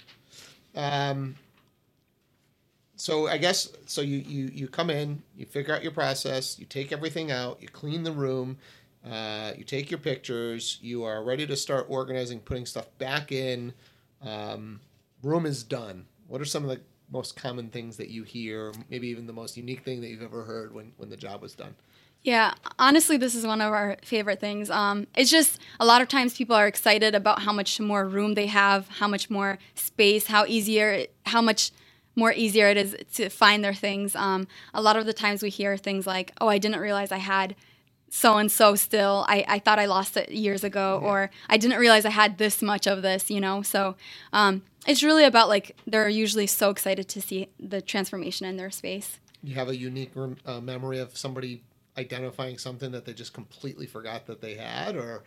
Um, 0.76 1.36
so 2.96 3.28
I 3.28 3.38
guess 3.38 3.70
so. 3.86 4.02
You, 4.02 4.18
you 4.18 4.52
you 4.54 4.68
come 4.68 4.90
in, 4.90 5.24
you 5.38 5.46
figure 5.46 5.74
out 5.74 5.82
your 5.84 5.94
process, 5.94 6.60
you 6.60 6.66
take 6.66 6.92
everything 6.92 7.32
out, 7.32 7.62
you 7.62 7.70
clean 7.70 8.04
the 8.04 8.12
room, 8.12 8.58
uh, 9.10 9.54
you 9.58 9.64
take 9.64 9.90
your 9.90 10.00
pictures, 10.02 10.78
you 10.82 11.04
are 11.06 11.24
ready 11.24 11.48
to 11.48 11.56
start 11.56 11.86
organizing, 11.88 12.40
putting 12.42 12.66
stuff 12.66 12.88
back 12.98 13.32
in. 13.32 13.74
Um, 14.22 14.82
room 15.24 15.46
is 15.46 15.64
done. 15.64 16.06
What 16.28 16.42
are 16.42 16.46
some 16.46 16.64
of 16.66 16.70
the 16.72 16.82
most 17.12 17.36
common 17.36 17.70
things 17.70 17.98
that 17.98 18.10
you 18.10 18.24
hear? 18.24 18.74
Maybe 18.90 19.08
even 19.08 19.28
the 19.28 19.34
most 19.34 19.58
unique 19.58 19.84
thing 19.84 20.02
that 20.02 20.08
you've 20.08 20.22
ever 20.22 20.44
heard 20.44 20.74
when 20.74 20.94
when 20.98 21.10
the 21.10 21.18
job 21.18 21.42
was 21.42 21.54
done. 21.56 21.76
Yeah, 22.22 22.54
honestly, 22.78 23.16
this 23.16 23.34
is 23.34 23.48
one 23.48 23.62
of 23.62 23.72
our 23.72 23.96
favorite 24.04 24.42
things. 24.42 24.70
Um, 24.70 25.08
it's 25.16 25.32
just 25.32 25.60
a 25.80 25.86
lot 25.86 26.02
of 26.02 26.10
times 26.10 26.36
people 26.36 26.56
are 26.56 26.68
excited 26.68 27.16
about 27.16 27.44
how 27.44 27.54
much 27.54 27.80
more 27.80 28.06
room 28.06 28.34
they 28.34 28.48
have, 28.48 28.90
how 28.90 29.08
much 29.08 29.30
more 29.30 29.58
space, 29.76 30.28
how 30.28 30.46
easier, 30.46 31.06
how 31.26 31.42
much 31.42 31.72
more 32.16 32.34
easier 32.34 32.68
it 32.68 32.76
is 32.76 32.98
to 33.14 33.30
find 33.30 33.64
their 33.64 33.74
things. 33.74 34.16
Um, 34.16 34.48
a 34.74 34.82
lot 34.82 34.98
of 34.98 35.06
the 35.06 35.14
times 35.14 35.42
we 35.42 35.50
hear 35.50 35.78
things 35.78 36.06
like, 36.06 36.34
"Oh, 36.42 36.50
I 36.50 36.58
didn't 36.58 36.82
realize 36.82 37.14
I 37.14 37.20
had 37.20 37.56
so 38.10 38.38
and 38.38 38.52
so 38.52 38.76
still. 38.76 39.26
I, 39.28 39.46
I 39.48 39.60
thought 39.60 39.80
I 39.80 39.86
lost 39.86 40.18
it 40.18 40.32
years 40.32 40.64
ago, 40.64 41.00
or 41.02 41.30
I 41.50 41.58
didn't 41.58 41.80
realize 41.80 42.06
I 42.06 42.10
had 42.10 42.38
this 42.38 42.62
much 42.62 42.88
of 42.88 43.02
this." 43.02 43.30
You 43.30 43.40
know, 43.40 43.62
so 43.62 43.96
um, 44.34 44.64
it's 44.88 45.04
really 45.04 45.24
about 45.24 45.50
like 45.50 45.76
they're 45.86 46.10
usually 46.10 46.48
so 46.48 46.70
excited 46.70 47.08
to 47.10 47.22
see 47.22 47.50
the 47.60 47.82
transformation 47.82 48.46
in 48.46 48.58
their 48.58 48.72
space. 48.72 49.20
You 49.44 49.56
have 49.56 49.70
a 49.70 49.76
unique 49.76 50.12
rem- 50.16 50.38
uh, 50.46 50.60
memory 50.60 51.00
of 51.00 51.18
somebody 51.18 51.64
identifying 51.98 52.58
something 52.58 52.92
that 52.92 53.06
they 53.06 53.14
just 53.14 53.34
completely 53.34 53.86
forgot 53.86 54.26
that 54.28 54.42
they 54.42 54.56
had, 54.56 54.96
or 54.96 55.24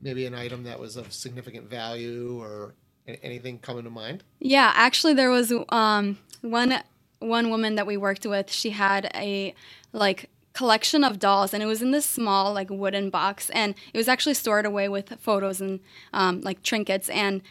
maybe 0.00 0.26
an 0.26 0.34
item 0.34 0.64
that 0.64 0.78
was 0.78 0.96
of 0.96 1.12
significant 1.12 1.68
value, 1.68 2.40
or 2.40 2.74
anything 3.22 3.58
coming 3.58 3.84
to 3.84 3.90
mind. 3.90 4.22
Yeah, 4.38 4.72
actually, 4.74 5.14
there 5.14 5.30
was 5.30 5.52
um, 5.70 6.18
one 6.40 6.82
one 7.18 7.50
woman 7.50 7.76
that 7.76 7.86
we 7.86 7.96
worked 7.96 8.26
with. 8.26 8.50
She 8.50 8.70
had 8.70 9.10
a 9.14 9.54
like 9.92 10.28
collection 10.62 11.02
of 11.02 11.18
dolls, 11.18 11.52
and 11.52 11.60
it 11.60 11.66
was 11.66 11.82
in 11.82 11.90
this 11.90 12.06
small 12.06 12.54
like 12.54 12.70
wooden 12.70 13.10
box, 13.10 13.50
and 13.50 13.74
it 13.92 13.98
was 13.98 14.06
actually 14.06 14.34
stored 14.34 14.64
away 14.64 14.88
with 14.88 15.12
photos 15.18 15.60
and 15.60 15.80
um, 16.12 16.40
like 16.42 16.62
trinkets. 16.62 17.08
And 17.08 17.42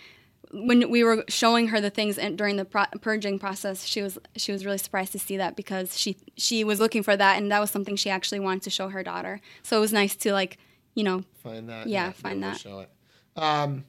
when 0.53 0.89
we 0.89 1.03
were 1.03 1.25
showing 1.27 1.67
her 1.67 1.81
the 1.81 1.89
things 1.89 2.17
in, 2.17 2.37
during 2.37 2.55
the 2.55 2.63
pro- 2.63 2.85
purging 3.01 3.37
process, 3.37 3.83
she 3.85 4.01
was 4.01 4.17
she 4.37 4.53
was 4.53 4.65
really 4.65 4.77
surprised 4.77 5.11
to 5.11 5.19
see 5.19 5.35
that 5.35 5.57
because 5.57 5.99
she 5.99 6.15
she 6.37 6.63
was 6.63 6.79
looking 6.79 7.03
for 7.03 7.17
that, 7.17 7.37
and 7.37 7.51
that 7.51 7.59
was 7.59 7.69
something 7.69 7.97
she 7.97 8.09
actually 8.09 8.39
wanted 8.39 8.63
to 8.63 8.69
show 8.69 8.87
her 8.87 9.03
daughter. 9.03 9.41
So 9.61 9.75
it 9.75 9.81
was 9.81 9.91
nice 9.91 10.15
to 10.15 10.31
like 10.31 10.57
you 10.95 11.03
know 11.03 11.25
Find 11.43 11.67
that. 11.67 11.87
Yeah, 11.87 12.07
be 12.07 12.13
find 12.13 12.41
that. 12.43 12.59
Show 12.59 12.79
it. 12.79 12.89
Um, 13.35 13.83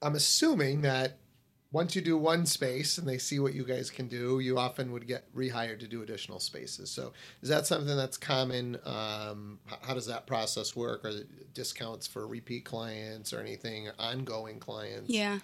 I'm 0.00 0.14
assuming 0.14 0.80
that 0.82 1.18
once 1.72 1.96
you 1.96 2.02
do 2.02 2.16
one 2.16 2.44
space 2.44 2.98
and 2.98 3.08
they 3.08 3.18
see 3.18 3.38
what 3.38 3.54
you 3.54 3.64
guys 3.64 3.90
can 3.90 4.06
do, 4.06 4.40
you 4.40 4.58
often 4.58 4.92
would 4.92 5.06
get 5.06 5.24
rehired 5.34 5.80
to 5.80 5.88
do 5.88 6.02
additional 6.02 6.38
spaces. 6.38 6.90
So 6.90 7.12
is 7.42 7.48
that 7.48 7.66
something 7.66 7.96
that's 7.96 8.18
common? 8.18 8.76
Um, 8.84 9.58
how 9.80 9.94
does 9.94 10.06
that 10.06 10.26
process 10.26 10.76
work? 10.76 11.04
Are 11.04 11.12
discounts 11.54 12.06
for 12.06 12.26
repeat 12.26 12.66
clients 12.66 13.32
or 13.32 13.40
anything 13.40 13.88
ongoing 13.98 14.60
clients? 14.60 15.10
Yeah. 15.10 15.38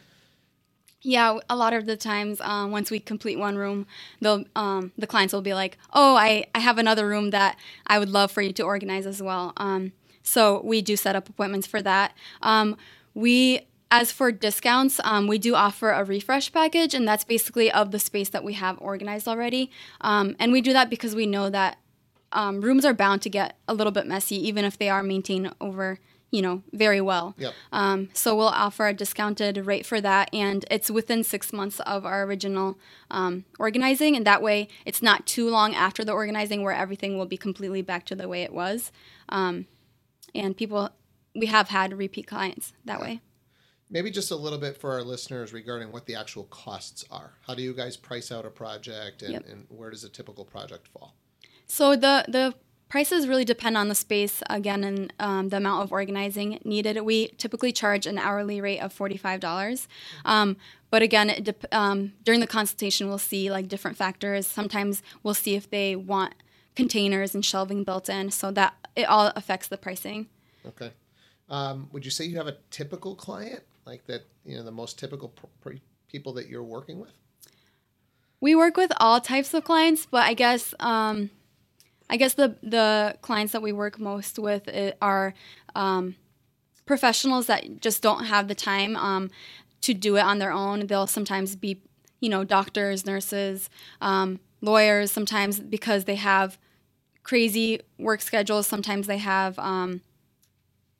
Yeah, 1.00 1.38
a 1.48 1.54
lot 1.54 1.72
of 1.74 1.86
the 1.86 1.96
times, 1.96 2.40
um, 2.40 2.72
once 2.72 2.90
we 2.90 2.98
complete 2.98 3.38
one 3.38 3.56
room, 3.56 3.86
they'll 4.20 4.44
um, 4.56 4.90
the 4.98 5.06
clients 5.06 5.32
will 5.32 5.42
be 5.42 5.54
like, 5.54 5.78
"Oh, 5.92 6.16
I, 6.16 6.46
I 6.56 6.58
have 6.58 6.76
another 6.76 7.06
room 7.06 7.30
that 7.30 7.56
I 7.86 8.00
would 8.00 8.08
love 8.08 8.32
for 8.32 8.42
you 8.42 8.52
to 8.54 8.64
organize 8.64 9.06
as 9.06 9.22
well." 9.22 9.52
Um, 9.58 9.92
so 10.24 10.60
we 10.64 10.82
do 10.82 10.96
set 10.96 11.14
up 11.14 11.28
appointments 11.28 11.68
for 11.68 11.80
that. 11.82 12.14
Um, 12.42 12.76
we, 13.14 13.67
as 13.90 14.12
for 14.12 14.30
discounts, 14.30 15.00
um, 15.04 15.26
we 15.26 15.38
do 15.38 15.54
offer 15.54 15.90
a 15.90 16.04
refresh 16.04 16.52
package, 16.52 16.94
and 16.94 17.08
that's 17.08 17.24
basically 17.24 17.70
of 17.72 17.90
the 17.90 17.98
space 17.98 18.28
that 18.30 18.44
we 18.44 18.52
have 18.54 18.76
organized 18.80 19.26
already. 19.26 19.70
Um, 20.00 20.36
and 20.38 20.52
we 20.52 20.60
do 20.60 20.72
that 20.72 20.90
because 20.90 21.14
we 21.14 21.26
know 21.26 21.48
that 21.50 21.78
um, 22.32 22.60
rooms 22.60 22.84
are 22.84 22.92
bound 22.92 23.22
to 23.22 23.30
get 23.30 23.56
a 23.66 23.74
little 23.74 23.90
bit 23.90 24.06
messy, 24.06 24.36
even 24.46 24.64
if 24.64 24.76
they 24.76 24.90
are 24.90 25.02
maintained 25.02 25.54
over, 25.60 25.98
you 26.30 26.42
know, 26.42 26.62
very 26.72 27.00
well. 27.00 27.34
Yep. 27.38 27.54
Um, 27.72 28.10
so 28.12 28.36
we'll 28.36 28.48
offer 28.48 28.86
a 28.86 28.92
discounted 28.92 29.56
rate 29.64 29.86
for 29.86 30.02
that, 30.02 30.28
and 30.34 30.66
it's 30.70 30.90
within 30.90 31.24
six 31.24 31.50
months 31.50 31.80
of 31.80 32.04
our 32.04 32.24
original 32.24 32.78
um, 33.10 33.46
organizing, 33.58 34.14
and 34.14 34.26
that 34.26 34.42
way 34.42 34.68
it's 34.84 35.00
not 35.00 35.26
too 35.26 35.48
long 35.48 35.74
after 35.74 36.04
the 36.04 36.12
organizing 36.12 36.62
where 36.62 36.74
everything 36.74 37.16
will 37.16 37.26
be 37.26 37.38
completely 37.38 37.80
back 37.80 38.04
to 38.06 38.14
the 38.14 38.28
way 38.28 38.42
it 38.42 38.52
was. 38.52 38.92
Um, 39.30 39.66
and 40.34 40.54
people, 40.54 40.90
we 41.34 41.46
have 41.46 41.68
had 41.68 41.96
repeat 41.96 42.26
clients 42.26 42.74
that 42.84 43.00
way. 43.00 43.22
Maybe 43.90 44.10
just 44.10 44.30
a 44.30 44.36
little 44.36 44.58
bit 44.58 44.76
for 44.76 44.92
our 44.92 45.02
listeners 45.02 45.52
regarding 45.52 45.92
what 45.92 46.06
the 46.06 46.14
actual 46.14 46.44
costs 46.44 47.04
are. 47.10 47.32
How 47.46 47.54
do 47.54 47.62
you 47.62 47.72
guys 47.72 47.96
price 47.96 48.30
out 48.30 48.44
a 48.44 48.50
project 48.50 49.22
and, 49.22 49.32
Yep. 49.32 49.48
and 49.48 49.66
where 49.70 49.90
does 49.90 50.04
a 50.04 50.08
typical 50.10 50.44
project 50.44 50.88
fall? 50.88 51.14
So 51.66 51.96
the 51.96 52.24
the 52.28 52.54
prices 52.88 53.28
really 53.28 53.44
depend 53.44 53.76
on 53.76 53.88
the 53.88 53.94
space 53.94 54.42
again 54.48 54.82
and 54.82 55.12
um, 55.20 55.48
the 55.50 55.58
amount 55.58 55.84
of 55.84 55.92
organizing 55.92 56.58
needed. 56.64 56.98
We 57.02 57.28
typically 57.38 57.72
charge 57.72 58.06
an 58.06 58.18
hourly 58.18 58.60
rate 58.60 58.80
of 58.80 58.92
forty 58.92 59.16
five 59.16 59.40
dollars, 59.40 59.88
um, 60.24 60.56
but 60.90 61.02
again, 61.02 61.42
dep- 61.42 61.72
um, 61.72 62.12
during 62.24 62.40
the 62.40 62.46
consultation 62.46 63.08
we'll 63.08 63.18
see 63.18 63.50
like 63.50 63.68
different 63.68 63.96
factors. 63.96 64.46
Sometimes 64.46 65.02
we'll 65.22 65.34
see 65.34 65.54
if 65.54 65.68
they 65.68 65.96
want 65.96 66.34
containers 66.76 67.34
and 67.34 67.44
shelving 67.44 67.84
built 67.84 68.08
in, 68.08 68.30
so 68.30 68.50
that 68.52 68.74
it 68.96 69.04
all 69.04 69.32
affects 69.36 69.68
the 69.68 69.76
pricing. 69.78 70.28
Okay. 70.66 70.92
Um, 71.50 71.88
would 71.92 72.04
you 72.04 72.10
say 72.10 72.24
you 72.26 72.36
have 72.36 72.46
a 72.46 72.56
typical 72.70 73.14
client, 73.14 73.62
like 73.88 74.06
that? 74.06 74.22
You 74.44 74.56
know, 74.56 74.62
the 74.62 74.70
most 74.70 74.98
typical 74.98 75.28
pr- 75.28 75.70
people 76.08 76.34
that 76.34 76.48
you're 76.48 76.62
working 76.62 76.98
with. 77.00 77.12
We 78.40 78.54
work 78.54 78.76
with 78.76 78.92
all 78.98 79.20
types 79.20 79.52
of 79.54 79.64
clients, 79.64 80.06
but 80.06 80.22
I 80.22 80.34
guess 80.34 80.74
um, 80.78 81.30
I 82.08 82.16
guess 82.16 82.34
the 82.34 82.56
the 82.62 83.16
clients 83.22 83.52
that 83.52 83.62
we 83.62 83.72
work 83.72 83.98
most 83.98 84.38
with 84.38 84.68
i- 84.68 84.94
are 85.02 85.34
um, 85.74 86.14
professionals 86.86 87.46
that 87.46 87.80
just 87.80 88.02
don't 88.02 88.26
have 88.26 88.46
the 88.48 88.54
time 88.54 88.96
um, 88.96 89.30
to 89.80 89.94
do 89.94 90.16
it 90.16 90.20
on 90.20 90.38
their 90.38 90.52
own. 90.52 90.86
They'll 90.86 91.06
sometimes 91.06 91.56
be, 91.56 91.80
you 92.20 92.28
know, 92.28 92.44
doctors, 92.44 93.04
nurses, 93.04 93.68
um, 94.00 94.38
lawyers. 94.60 95.10
Sometimes 95.10 95.58
because 95.58 96.04
they 96.04 96.16
have 96.16 96.58
crazy 97.24 97.80
work 97.98 98.20
schedules. 98.20 98.66
Sometimes 98.66 99.06
they 99.06 99.18
have 99.18 99.58
um, 99.58 100.00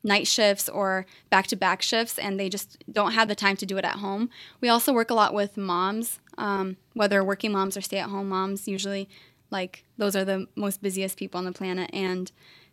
night 0.04 0.26
shifts 0.26 0.68
or 0.68 1.06
back 1.30 1.46
to 1.48 1.56
back 1.56 1.82
shifts 1.82 2.18
and 2.18 2.38
they 2.38 2.48
just 2.48 2.82
don't 2.90 3.12
have 3.12 3.28
the 3.28 3.34
time 3.34 3.56
to 3.56 3.66
do 3.66 3.76
it 3.78 3.84
at 3.84 3.96
home. 3.96 4.30
We 4.60 4.68
also 4.68 4.92
work 4.92 5.10
a 5.10 5.14
lot 5.14 5.34
with 5.34 5.56
moms, 5.56 6.20
um, 6.38 6.76
whether 6.94 7.22
working 7.24 7.52
moms 7.52 7.76
or 7.76 7.80
stay 7.80 7.98
at 7.98 8.08
home 8.08 8.28
moms. 8.28 8.68
Usually, 8.68 9.08
like, 9.50 9.84
those 9.96 10.14
are 10.14 10.24
the 10.24 10.46
most 10.54 10.82
busiest 10.82 11.18
people 11.18 11.38
on 11.38 11.44
the 11.44 11.52
planet 11.52 11.90
and 11.92 12.30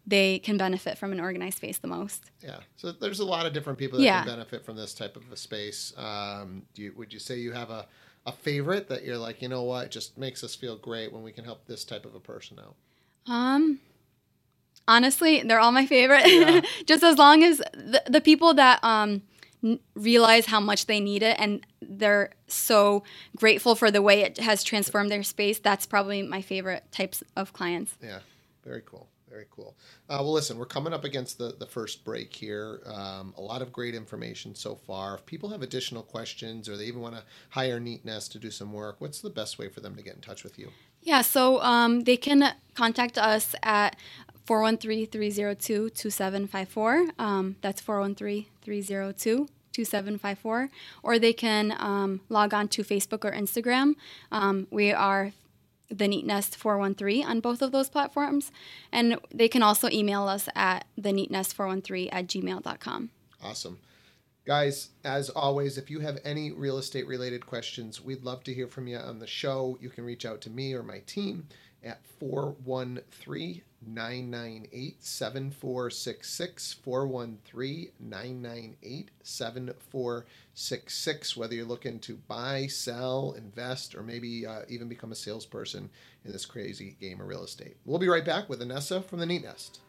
they 0.08 0.38
can 0.38 0.55
benefit 0.55 1.00
from 1.00 1.12
an 1.12 1.20
organized 1.20 1.58
space 1.58 1.79
the 1.79 1.88
most. 1.88 2.29
Yeah. 2.44 2.60
So 2.75 2.91
there's 2.91 3.20
a 3.22 3.25
lot 3.25 3.48
of 3.48 3.53
different 3.53 3.79
people 3.79 3.98
that 3.98 4.05
Yeah. 4.05 4.20
can 4.24 4.27
benefit 4.36 4.63
from 4.63 4.75
this 4.75 4.94
type 4.94 5.15
of 5.15 5.24
a 5.32 5.36
space. 5.36 5.94
Um, 5.98 6.62
do 6.75 6.84
you, 6.84 6.94
would 6.96 7.12
you 7.12 7.17
say 7.17 7.39
you 7.39 7.53
have 7.53 7.72
a, 7.72 7.88
a 8.27 8.32
favorite 8.32 8.88
that 8.89 9.03
you're 9.03 9.17
like, 9.17 9.41
you 9.41 9.48
know 9.50 9.63
what, 9.63 9.86
it 9.86 9.91
just 9.91 10.15
makes 10.15 10.44
us 10.44 10.53
feel 10.53 10.75
great 10.77 11.12
when 11.12 11.24
we 11.24 11.32
can 11.32 11.44
help 11.44 11.65
this 11.65 11.84
type 11.84 12.05
of 12.05 12.13
a 12.13 12.20
person 12.20 12.60
out? 12.60 12.75
Um, 13.25 13.79
honestly, 14.88 15.42
they're 15.42 15.60
all 15.60 15.72
my 15.72 15.86
favorite. 15.86 16.25
Yeah. 16.25 16.62
Just 16.86 17.04
as 17.04 17.18
long 17.18 17.44
as 17.44 17.58
the, 17.58 18.01
the 18.08 18.22
people 18.22 18.54
that 18.56 18.84
um, 18.84 19.22
n- 19.63 19.80
realize 19.96 20.46
how 20.46 20.60
much 20.60 20.86
they 20.86 21.00
need 21.00 21.24
it 21.24 21.38
and 21.39 21.65
they're 21.82 22.32
so 22.48 23.04
grateful 23.36 23.75
for 23.75 23.92
the 23.92 24.01
way 24.01 24.22
it 24.22 24.38
has 24.39 24.63
transformed 24.63 25.10
their 25.10 25.24
space, 25.24 25.60
that's 25.60 25.86
probably 25.86 26.22
my 26.22 26.42
favorite 26.42 26.84
types 26.92 27.24
of 27.36 27.54
clients. 27.54 27.98
Yeah, 28.01 28.20
very 28.63 28.82
cool. 28.86 29.10
Very 29.30 29.48
cool. 29.51 29.75
Uh, 30.08 30.20
well, 30.22 30.32
listen, 30.32 30.58
we're 30.58 30.65
coming 30.65 30.94
up 30.94 31.04
against 31.04 31.38
the, 31.38 31.54
the 31.60 31.65
first 31.65 32.06
break 32.06 32.34
here. 32.34 32.80
Um, 32.86 33.34
a 33.38 33.42
lot 33.42 33.62
of 33.62 33.74
great 33.74 33.94
information 33.94 34.56
so 34.56 34.75
far. 34.75 35.15
If 35.15 35.25
people 35.25 35.50
have 35.50 35.62
additional 35.62 36.04
questions 36.04 36.70
or 36.70 36.77
they 36.77 36.86
even 36.86 37.01
want 37.01 37.15
to 37.15 37.24
hire 37.50 37.77
Neat 37.77 38.06
Nest 38.06 38.32
to 38.32 38.39
do 38.39 38.50
some 38.50 38.72
work, 38.72 38.96
what's 39.00 39.20
the 39.20 39.30
best 39.30 39.60
way 39.60 39.68
for 39.68 39.82
them 39.82 39.96
to 39.96 40.01
get 40.01 40.15
in 40.15 40.22
touch 40.22 40.46
with 40.46 40.58
you? 40.58 40.70
Yeah, 41.01 41.22
so 41.22 41.62
um, 41.62 42.06
they 42.06 42.15
can 42.15 42.54
contact 42.75 43.18
us 43.18 43.56
at 43.62 43.98
413-302-2754. 44.47 47.19
Um, 47.19 47.57
that's 47.61 47.81
413-302-2754. 47.81 50.69
Or 51.03 51.19
they 51.19 51.33
can 51.33 51.75
um, 51.79 52.21
log 52.29 52.53
on 52.53 52.67
to 52.69 52.83
Facebook 52.83 53.25
or 53.25 53.31
Instagram. 53.31 53.95
Um, 54.31 54.67
we 54.69 54.91
are 54.91 55.31
the 55.89 56.07
Neat 56.07 56.25
Nest 56.25 56.55
413 56.55 57.25
on 57.25 57.39
both 57.39 57.61
of 57.61 57.71
those 57.71 57.89
platforms. 57.89 58.51
And 58.91 59.17
they 59.33 59.47
can 59.47 59.63
also 59.63 59.89
email 59.89 60.27
us 60.27 60.49
at 60.55 60.85
the 60.97 61.11
neatnest413 61.11 62.09
at 62.11 62.27
gmail.com. 62.27 63.09
Awesome. 63.43 63.79
Guys, 64.45 64.89
as 65.03 65.29
always, 65.29 65.77
if 65.77 65.89
you 65.89 65.99
have 66.01 66.19
any 66.23 66.51
real 66.51 66.77
estate 66.77 67.07
related 67.07 67.47
questions, 67.47 67.99
we'd 67.99 68.23
love 68.23 68.43
to 68.43 68.53
hear 68.53 68.67
from 68.67 68.87
you 68.87 68.97
on 68.97 69.17
the 69.17 69.25
show. 69.25 69.77
You 69.81 69.89
can 69.89 70.05
reach 70.05 70.25
out 70.25 70.41
to 70.41 70.51
me 70.51 70.73
or 70.73 70.83
my 70.83 70.99
team 71.07 71.47
at 71.83 72.05
413 72.19 73.61
998 73.86 75.04
7466. 75.04 76.74
413 76.74 77.89
998 78.00 79.12
7466. 79.24 81.38
Whether 81.38 81.56
you're 81.56 81.65
looking 81.65 82.00
to 82.00 82.15
buy, 82.27 82.68
sell, 82.68 83.36
invest, 83.38 83.96
or 83.96 84.04
maybe 84.04 84.46
uh, 84.46 84.62
even 84.68 84.88
become 84.88 85.12
a 85.12 85.15
salesperson 85.15 85.89
in 86.24 86.32
this 86.32 86.46
crazy 86.46 86.96
game 87.00 87.22
of 87.22 87.27
real 87.27 87.44
estate. 87.44 87.77
We'll 87.86 88.00
be 88.00 88.08
right 88.08 88.25
back 88.25 88.50
with 88.50 88.62
Anessa 88.62 89.04
from 89.04 89.20
the 89.20 89.25
Neat 89.25 89.44
Nest. 89.44 89.80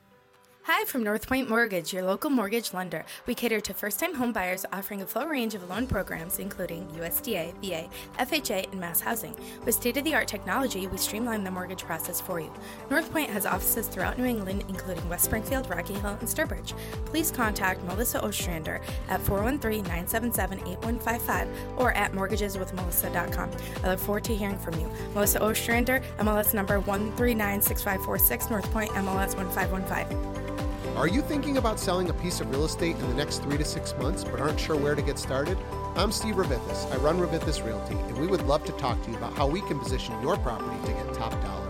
Hi 0.68 0.84
from 0.84 1.04
North 1.04 1.28
Point 1.28 1.48
Mortgage, 1.48 1.92
your 1.92 2.02
local 2.02 2.28
mortgage 2.28 2.74
lender. 2.74 3.04
We 3.24 3.36
cater 3.36 3.60
to 3.60 3.72
first 3.72 4.00
time 4.00 4.16
home 4.16 4.32
buyers 4.32 4.66
offering 4.72 5.00
a 5.00 5.06
full 5.06 5.26
range 5.26 5.54
of 5.54 5.70
loan 5.70 5.86
programs, 5.86 6.40
including 6.40 6.88
USDA, 6.88 7.54
VA, 7.62 7.88
FHA, 8.18 8.72
and 8.72 8.80
mass 8.80 8.98
housing. 8.98 9.36
With 9.64 9.76
state 9.76 9.96
of 9.96 10.02
the 10.02 10.16
art 10.16 10.26
technology, 10.26 10.88
we 10.88 10.96
streamline 10.96 11.44
the 11.44 11.52
mortgage 11.52 11.84
process 11.84 12.20
for 12.20 12.40
you. 12.40 12.52
North 12.90 13.12
Point 13.12 13.30
has 13.30 13.46
offices 13.46 13.86
throughout 13.86 14.18
New 14.18 14.24
England, 14.24 14.64
including 14.68 15.08
West 15.08 15.26
Springfield, 15.26 15.70
Rocky 15.70 15.94
Hill, 15.94 16.16
and 16.18 16.28
Sturbridge. 16.28 16.74
Please 17.04 17.30
contact 17.30 17.84
Melissa 17.84 18.20
Ostrander 18.24 18.80
at 19.08 19.20
413 19.20 19.84
977 19.84 20.58
8155 20.66 21.48
or 21.76 21.92
at 21.92 22.10
mortgageswithmelissa.com. 22.10 23.50
I 23.84 23.88
look 23.90 24.00
forward 24.00 24.24
to 24.24 24.34
hearing 24.34 24.58
from 24.58 24.74
you. 24.80 24.90
Melissa 25.14 25.40
Ostrander, 25.40 26.02
MLS 26.18 26.54
number 26.54 26.80
1396546, 26.80 28.50
North 28.50 28.68
Point, 28.72 28.90
MLS 28.90 29.36
1515. 29.36 30.55
Are 30.94 31.08
you 31.08 31.20
thinking 31.20 31.56
about 31.56 31.78
selling 31.78 32.08
a 32.08 32.14
piece 32.14 32.40
of 32.40 32.50
real 32.50 32.64
estate 32.64 32.96
in 32.96 33.08
the 33.08 33.14
next 33.14 33.42
three 33.42 33.58
to 33.58 33.64
six 33.64 33.94
months 33.98 34.24
but 34.24 34.40
aren't 34.40 34.60
sure 34.60 34.76
where 34.76 34.94
to 34.94 35.02
get 35.02 35.18
started? 35.18 35.58
I'm 35.96 36.12
Steve 36.12 36.36
Rovithis. 36.36 36.90
I 36.92 36.96
run 36.96 37.18
Rovithis 37.18 37.64
Realty, 37.64 37.94
and 37.94 38.18
we 38.18 38.26
would 38.26 38.42
love 38.42 38.64
to 38.64 38.72
talk 38.72 39.02
to 39.02 39.10
you 39.10 39.16
about 39.16 39.34
how 39.34 39.46
we 39.46 39.60
can 39.62 39.78
position 39.78 40.20
your 40.22 40.36
property 40.38 40.76
to 40.86 40.92
get 40.92 41.12
top 41.12 41.32
dollar. 41.42 41.66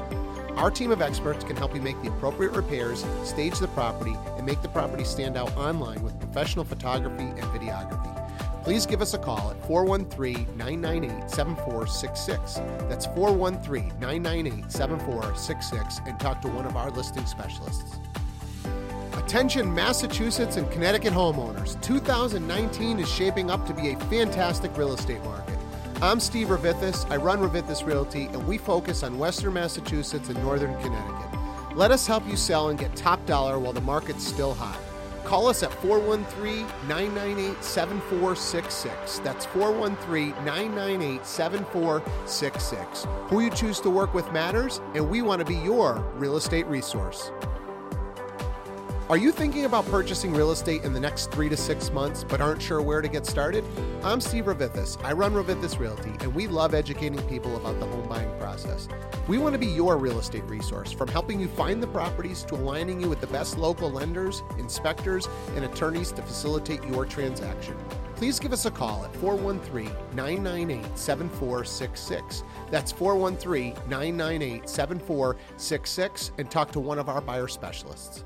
Our 0.57 0.71
team 0.71 0.91
of 0.91 1.03
experts 1.03 1.45
can 1.45 1.57
help 1.57 1.75
you 1.75 1.83
make 1.83 2.01
the 2.03 2.09
appropriate 2.09 2.53
repairs, 2.53 3.05
stage 3.25 3.59
the 3.59 3.69
property, 3.69 4.15
and 4.37 4.47
make 4.47 4.63
the 4.63 4.69
property 4.69 5.05
stand 5.05 5.37
out 5.37 5.55
online 5.57 6.03
with 6.03 6.19
professional 6.21 6.65
photography 6.65 7.25
and 7.25 7.43
videography. 7.43 8.17
Please 8.67 8.85
give 8.85 9.01
us 9.01 9.15
a 9.15 9.19
call 9.19 9.53
at 9.53 9.67
413 9.67 10.57
998 10.57 11.31
7466. 11.31 12.55
That's 12.89 13.07
413 13.07 13.89
998 14.01 14.73
7466 14.73 16.01
and 16.07 16.19
talk 16.19 16.41
to 16.43 16.49
one 16.49 16.67
of 16.67 16.77
our 16.77 16.91
listing 16.91 17.27
specialists. 17.27 17.97
Attention, 19.27 19.75
Massachusetts 19.75 20.57
and 20.57 20.71
Connecticut 20.71 21.13
homeowners. 21.13 21.83
2019 21.83 23.01
is 23.01 23.11
shaping 23.11 23.51
up 23.51 23.67
to 23.67 23.75
be 23.75 23.91
a 23.91 23.99
fantastic 24.03 24.79
real 24.79 24.93
estate 24.93 25.21
market. 25.25 25.59
I'm 26.01 26.21
Steve 26.21 26.47
Rovithis. 26.47 27.11
I 27.11 27.17
run 27.17 27.41
Rovithis 27.41 27.85
Realty, 27.85 28.27
and 28.27 28.47
we 28.47 28.57
focus 28.57 29.03
on 29.03 29.19
Western 29.19 29.55
Massachusetts 29.55 30.29
and 30.29 30.41
Northern 30.45 30.81
Connecticut. 30.81 31.41
Let 31.75 31.91
us 31.91 32.07
help 32.07 32.25
you 32.29 32.37
sell 32.37 32.69
and 32.69 32.79
get 32.79 32.95
top 32.95 33.27
dollar 33.27 33.59
while 33.59 33.73
the 33.73 33.81
market's 33.81 34.25
still 34.25 34.55
hot. 34.55 34.79
Call 35.25 35.49
us 35.49 35.65
at 35.65 35.73
413 35.83 36.65
998 36.87 37.65
7466. 37.65 39.19
That's 39.25 39.45
413 39.47 40.31
998 40.45 41.27
7466. 41.27 43.07
Who 43.27 43.41
you 43.41 43.51
choose 43.51 43.81
to 43.81 43.91
work 43.91 44.15
with 44.15 44.31
matters, 44.31 44.81
and 44.95 45.11
we 45.11 45.21
want 45.21 45.41
to 45.41 45.45
be 45.45 45.57
your 45.57 45.95
real 46.15 46.37
estate 46.37 46.67
resource. 46.69 47.33
Are 49.09 49.17
you 49.17 49.31
thinking 49.31 49.67
about 49.67 49.87
purchasing 49.87 50.33
real 50.35 50.51
estate 50.51 50.83
in 50.83 50.93
the 50.93 50.99
next 50.99 51.31
three 51.31 51.49
to 51.49 51.57
six 51.57 51.93
months 51.93 52.25
but 52.25 52.41
aren't 52.41 52.61
sure 52.61 52.83
where 52.83 53.01
to 53.01 53.07
get 53.07 53.25
started? 53.25 53.63
I'm 54.03 54.21
Steve 54.21 54.47
Rovithis. 54.47 55.01
I 55.05 55.13
run 55.13 55.33
Rovithis 55.33 55.79
Realty, 55.79 56.11
and 56.19 56.35
we 56.35 56.49
love 56.49 56.75
educating 56.75 57.23
people 57.29 57.55
about 57.55 57.79
the 57.79 57.87
home 57.87 58.09
buying 58.09 58.37
process. 58.41 58.89
We 59.29 59.39
want 59.39 59.53
to 59.53 59.61
be 59.61 59.69
your 59.69 59.97
real 59.97 60.19
estate 60.19 60.43
resource 60.47 60.91
from 60.91 61.07
helping 61.07 61.39
you 61.39 61.47
find 61.47 61.81
the 61.81 61.87
properties 61.87 62.43
to 62.47 62.57
aligning 62.57 63.01
you 63.01 63.09
with 63.09 63.21
the 63.21 63.29
best 63.29 63.57
local 63.57 63.89
lenders, 63.89 64.43
inspectors, 64.59 65.29
and 65.55 65.65
attorneys 65.65 66.11
to 66.11 66.23
facilitate 66.23 66.83
your 66.83 67.07
transaction. 67.07 67.77
Please 68.17 68.41
give 68.41 68.53
us 68.53 68.67
a 68.67 68.73
call 68.73 69.05
at 69.05 69.15
413 69.15 69.89
998 70.17 70.99
7466. 70.99 72.43
That's 72.73 72.91
413 72.91 73.73
998 73.89 74.69
7466 74.69 76.33
and 76.39 76.51
talk 76.51 76.73
to 76.73 76.81
one 76.81 76.99
of 76.99 77.09
our 77.09 77.21
buyer 77.21 77.47
specialists. 77.47 78.25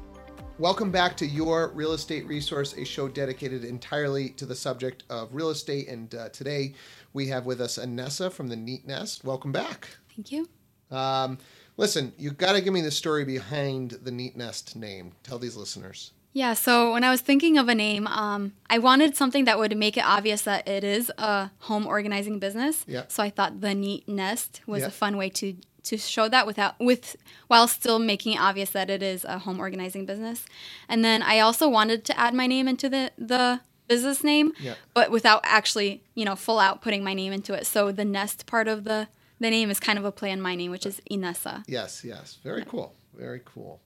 Welcome 0.60 0.90
back 0.90 1.16
to 1.16 1.26
Your 1.26 1.68
Real 1.68 1.94
Estate 1.94 2.26
Resource, 2.26 2.74
a 2.76 2.84
show 2.84 3.08
dedicated 3.08 3.64
entirely 3.64 4.28
to 4.32 4.44
the 4.44 4.54
subject 4.54 5.04
of 5.08 5.34
real 5.34 5.48
estate. 5.48 5.88
And 5.88 6.14
uh, 6.14 6.28
today 6.28 6.74
we 7.14 7.28
have 7.28 7.46
with 7.46 7.62
us 7.62 7.78
Anessa 7.78 8.30
from 8.30 8.48
the 8.48 8.56
Neat 8.56 8.86
Nest. 8.86 9.24
Welcome 9.24 9.52
back. 9.52 9.88
Thank 10.14 10.30
you. 10.30 10.50
Um, 10.90 11.38
listen, 11.78 12.12
you've 12.18 12.36
got 12.36 12.52
to 12.52 12.60
give 12.60 12.74
me 12.74 12.82
the 12.82 12.90
story 12.90 13.24
behind 13.24 13.92
the 14.02 14.10
Neat 14.10 14.36
Nest 14.36 14.76
name. 14.76 15.12
Tell 15.22 15.38
these 15.38 15.56
listeners. 15.56 16.12
Yeah, 16.34 16.52
so 16.52 16.92
when 16.92 17.04
I 17.04 17.10
was 17.10 17.22
thinking 17.22 17.56
of 17.56 17.70
a 17.70 17.74
name, 17.74 18.06
um, 18.06 18.52
I 18.68 18.80
wanted 18.80 19.16
something 19.16 19.46
that 19.46 19.58
would 19.58 19.74
make 19.78 19.96
it 19.96 20.04
obvious 20.04 20.42
that 20.42 20.68
it 20.68 20.84
is 20.84 21.10
a 21.16 21.50
home 21.60 21.86
organizing 21.86 22.38
business. 22.38 22.84
Yeah. 22.86 23.04
So 23.08 23.22
I 23.22 23.30
thought 23.30 23.62
the 23.62 23.74
Neat 23.74 24.06
Nest 24.06 24.60
was 24.66 24.82
a 24.82 24.90
fun 24.90 25.16
way 25.16 25.30
to 25.30 25.56
to 25.84 25.96
show 25.99 26.28
that 26.28 26.46
without 26.46 26.78
with 26.78 27.16
while 27.49 27.66
still 27.68 27.99
making 27.99 28.34
it 28.34 28.40
obvious 28.40 28.70
that 28.70 28.90
it 28.90 29.02
is 29.02 29.25
a 29.25 29.38
home 29.38 29.58
organizing 29.60 30.06
business. 30.06 30.46
And 30.88 31.04
then 31.04 31.22
I 31.22 31.40
also 31.40 31.68
wanted 31.68 32.04
to 32.06 32.18
add 32.18 32.34
my 32.34 32.46
name 32.46 32.68
into 32.68 32.88
the 32.88 33.12
the 33.18 33.60
business 33.88 34.22
name, 34.22 34.52
Yeah. 34.60 34.75
but 34.94 35.10
without 35.10 35.40
actually, 35.42 36.02
you 36.14 36.25
know, 36.25 36.37
full 36.37 36.60
out 36.60 36.80
putting 36.80 37.02
my 37.02 37.12
name 37.14 37.32
into 37.32 37.54
it. 37.54 37.66
So 37.66 37.90
the 37.90 38.04
Nest 38.04 38.46
part 38.46 38.68
of 38.68 38.84
the 38.84 39.08
the 39.40 39.50
name 39.50 39.70
is 39.70 39.80
kind 39.80 39.99
of 39.99 40.04
a 40.04 40.12
play 40.12 40.30
on 40.32 40.40
my 40.40 40.54
name, 40.54 40.70
which 40.70 40.84
is 40.87 41.00
Inessa. 41.10 41.64
Yes, 41.66 42.04
yes. 42.04 42.38
Very 42.44 42.64
cool. 42.64 42.94
Very 43.16 43.40
cool. 43.44 43.80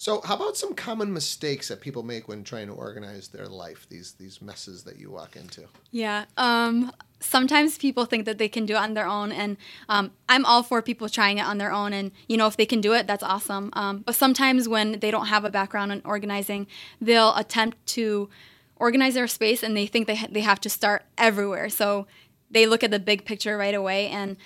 So, 0.00 0.20
how 0.20 0.36
about 0.36 0.56
some 0.56 0.74
common 0.74 1.12
mistakes 1.12 1.68
that 1.68 1.80
people 1.80 2.04
make 2.04 2.28
when 2.28 2.44
trying 2.44 2.68
to 2.68 2.72
organize 2.74 3.28
their 3.28 3.48
life? 3.48 3.86
These 3.88 4.12
these 4.12 4.40
messes 4.40 4.84
that 4.84 4.96
you 4.98 5.10
walk 5.10 5.34
into. 5.34 5.64
Yeah. 5.90 6.26
Um, 6.36 6.92
sometimes 7.20 7.78
people 7.78 8.04
think 8.04 8.24
that 8.24 8.38
they 8.38 8.48
can 8.48 8.66
do 8.66 8.74
it 8.74 8.78
on 8.78 8.94
their 8.94 9.06
own, 9.06 9.32
and 9.32 9.56
um, 9.88 10.12
I'm 10.28 10.44
all 10.44 10.62
for 10.62 10.82
people 10.82 11.08
trying 11.08 11.38
it 11.38 11.42
on 11.46 11.58
their 11.58 11.72
own. 11.72 11.92
And 11.92 12.12
you 12.28 12.36
know, 12.36 12.46
if 12.46 12.56
they 12.56 12.66
can 12.66 12.80
do 12.80 12.92
it, 12.94 13.06
that's 13.06 13.22
awesome. 13.22 13.70
Um, 13.74 13.98
but 13.98 14.14
sometimes 14.14 14.68
when 14.68 15.00
they 15.00 15.10
don't 15.10 15.26
have 15.26 15.44
a 15.44 15.50
background 15.50 15.92
in 15.92 16.02
organizing, 16.04 16.66
they'll 17.00 17.34
attempt 17.34 17.84
to 17.88 18.28
organize 18.76 19.14
their 19.14 19.26
space, 19.26 19.62
and 19.62 19.76
they 19.76 19.86
think 19.86 20.06
they 20.06 20.16
ha- 20.16 20.28
they 20.30 20.42
have 20.42 20.60
to 20.60 20.70
start 20.70 21.04
everywhere. 21.16 21.68
So 21.68 22.06
they 22.50 22.66
look 22.66 22.82
at 22.82 22.90
the 22.90 22.98
big 22.98 23.24
picture 23.24 23.56
right 23.56 23.74
away, 23.74 24.08
and 24.08 24.36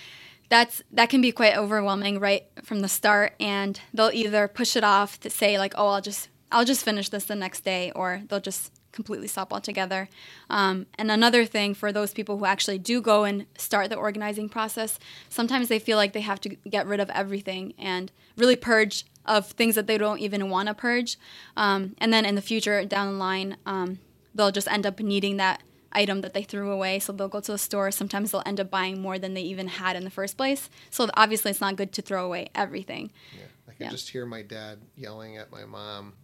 that's 0.49 0.83
that 0.93 1.09
can 1.09 1.21
be 1.21 1.33
quite 1.33 1.57
overwhelming 1.57 2.19
right 2.19 2.45
from 2.63 2.81
the 2.81 2.89
start. 2.89 3.35
And 3.41 3.81
they'll 3.93 4.11
either 4.13 4.49
push 4.49 4.77
it 4.77 4.85
off 4.85 5.21
to 5.21 5.31
say 5.31 5.59
like, 5.59 5.75
oh, 5.77 5.89
I'll 5.89 6.01
just 6.01 6.29
I'll 6.51 6.65
just 6.65 6.85
finish 6.85 7.09
this 7.09 7.25
the 7.25 7.35
next 7.35 7.65
day, 7.65 7.93
or 7.95 8.23
they'll 8.29 8.41
just 8.41 8.73
completely 8.93 9.27
stop 9.29 9.53
altogether. 9.53 10.09
Um, 10.51 10.87
and 10.97 11.11
another 11.11 11.45
thing 11.45 11.75
for 11.75 11.93
those 11.93 12.13
people 12.13 12.39
who 12.39 12.45
actually 12.45 12.79
do 12.79 13.01
go 13.01 13.25
and 13.25 13.47
start 13.57 13.91
the 13.91 13.97
organizing 13.97 14.49
process, 14.49 14.99
sometimes 15.29 15.69
they 15.69 15.79
feel 15.79 15.97
like 15.97 16.13
they 16.13 16.21
have 16.21 16.41
to 16.43 16.51
get 16.51 16.87
rid 16.87 17.01
of 17.01 17.11
everything 17.11 17.75
and 17.79 18.13
really 18.37 18.57
purge 18.57 19.05
of 19.25 19.47
things 19.47 19.75
that 19.75 19.87
they 19.87 19.99
don't 19.99 20.19
even 20.21 20.51
want 20.51 20.69
to 20.69 20.75
purge. 20.75 21.17
Um, 21.57 21.95
and 21.99 22.13
then 22.13 22.25
in 22.25 22.35
the 22.35 22.43
future, 22.43 22.85
down 22.85 23.07
the 23.13 23.19
line, 23.19 23.57
um, 23.67 23.99
they'll 24.35 24.51
just 24.53 24.69
end 24.69 24.85
up 24.87 25.01
needing 25.01 25.37
that 25.39 25.63
item 25.93 26.23
that 26.23 26.33
they 26.35 26.43
threw 26.43 26.71
away. 26.71 26.99
So 26.99 27.13
they'll 27.13 27.29
go 27.29 27.41
to 27.41 27.53
a 27.53 27.59
store. 27.59 27.91
Sometimes 27.91 28.31
they'll 28.33 28.43
end 28.47 28.59
up 28.61 28.71
buying 28.71 29.01
more 29.01 29.19
than 29.19 29.35
they 29.35 29.43
even 29.43 29.69
had 29.69 29.95
in 29.95 30.05
the 30.05 30.11
first 30.11 30.37
place. 30.37 30.71
So 30.91 31.09
obviously, 31.15 31.51
it's 31.51 31.61
not 31.61 31.77
good 31.77 31.93
to 31.93 32.03
throw 32.03 32.25
away 32.27 32.49
everything. 32.55 33.11
Yeah, 33.37 33.45
I 33.69 33.73
can 33.75 33.85
Yeah. 33.87 33.91
just 33.91 34.11
hear 34.11 34.25
my 34.27 34.43
dad 34.43 34.79
yelling 34.97 35.37
at 35.37 35.53
my 35.53 35.65
mom. 35.65 36.15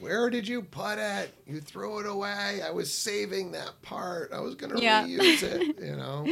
Where 0.00 0.28
did 0.30 0.46
you 0.46 0.62
put 0.62 0.98
it? 0.98 1.32
You 1.46 1.60
threw 1.60 2.00
it 2.00 2.06
away. 2.06 2.60
I 2.62 2.70
was 2.70 2.92
saving 2.92 3.52
that 3.52 3.80
part. 3.82 4.32
I 4.32 4.40
was 4.40 4.54
going 4.54 4.74
to 4.76 4.82
Yeah. 4.82 5.04
reuse 5.04 5.42
it, 5.42 5.66
you 5.82 5.96
know? 5.96 6.28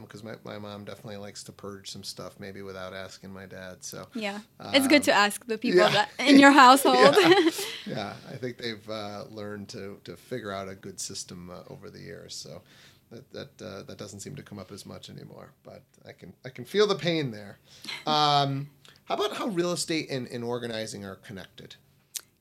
Because 0.00 0.22
my, 0.22 0.34
my 0.44 0.58
mom 0.58 0.84
definitely 0.84 1.16
likes 1.16 1.42
to 1.44 1.52
purge 1.52 1.90
some 1.90 2.04
stuff, 2.04 2.38
maybe 2.38 2.62
without 2.62 2.92
asking 2.94 3.32
my 3.32 3.46
dad. 3.46 3.78
So, 3.82 4.06
Yeah, 4.14 4.40
it's 4.72 4.86
good 4.86 5.02
to 5.04 5.12
ask 5.12 5.44
the 5.46 5.58
people 5.58 5.82
Um, 5.82 5.92
yeah. 5.92 6.06
that 6.18 6.28
in 6.28 6.38
your 6.38 6.52
household. 6.64 7.16
yeah, 7.20 7.34
yeah, 7.86 8.12
I 8.30 8.36
think 8.36 8.58
they've 8.58 8.88
uh, 8.88 9.24
learned 9.30 9.68
to, 9.70 9.98
to 10.04 10.16
figure 10.16 10.52
out 10.52 10.68
a 10.68 10.74
good 10.74 11.00
system 11.00 11.50
uh, 11.50 11.62
over 11.72 11.90
the 11.90 11.98
years. 12.00 12.34
So 12.36 12.62
that 13.10 13.32
that 13.32 13.62
uh, 13.64 13.82
that 13.84 13.98
doesn't 13.98 14.18
seem 14.20 14.34
to 14.36 14.42
come 14.42 14.58
up 14.58 14.70
as 14.72 14.84
much 14.84 15.08
anymore. 15.10 15.52
But 15.64 15.82
I 16.06 16.12
can 16.12 16.32
I 16.44 16.48
can 16.48 16.64
feel 16.64 16.86
the 16.88 16.96
pain 16.96 17.30
there. 17.30 17.58
Um, 18.06 18.68
how 19.04 19.14
about 19.14 19.36
how 19.36 19.46
real 19.46 19.70
estate 19.72 20.08
and, 20.10 20.26
and 20.28 20.42
organizing 20.44 21.04
are 21.04 21.14
connected? 21.16 21.76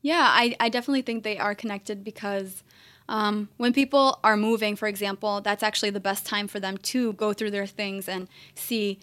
Yeah, 0.06 0.28
I, 0.30 0.56
I 0.60 0.70
definitely 0.70 1.02
think 1.02 1.24
they 1.24 1.40
are 1.40 1.56
connected 1.56 2.04
because 2.04 2.62
um, 3.10 3.50
when 3.58 3.74
people 3.74 4.20
are 4.24 4.38
moving, 4.38 4.76
for 4.76 4.88
example, 4.88 5.42
that's 5.42 5.64
actually 5.64 5.90
the 5.90 6.00
best 6.00 6.28
time 6.28 6.48
for 6.48 6.60
them 6.60 6.78
to 6.94 7.14
go 7.14 7.34
through 7.34 7.50
their 7.50 7.66
things 7.66 8.08
and 8.08 8.28
see 8.54 9.00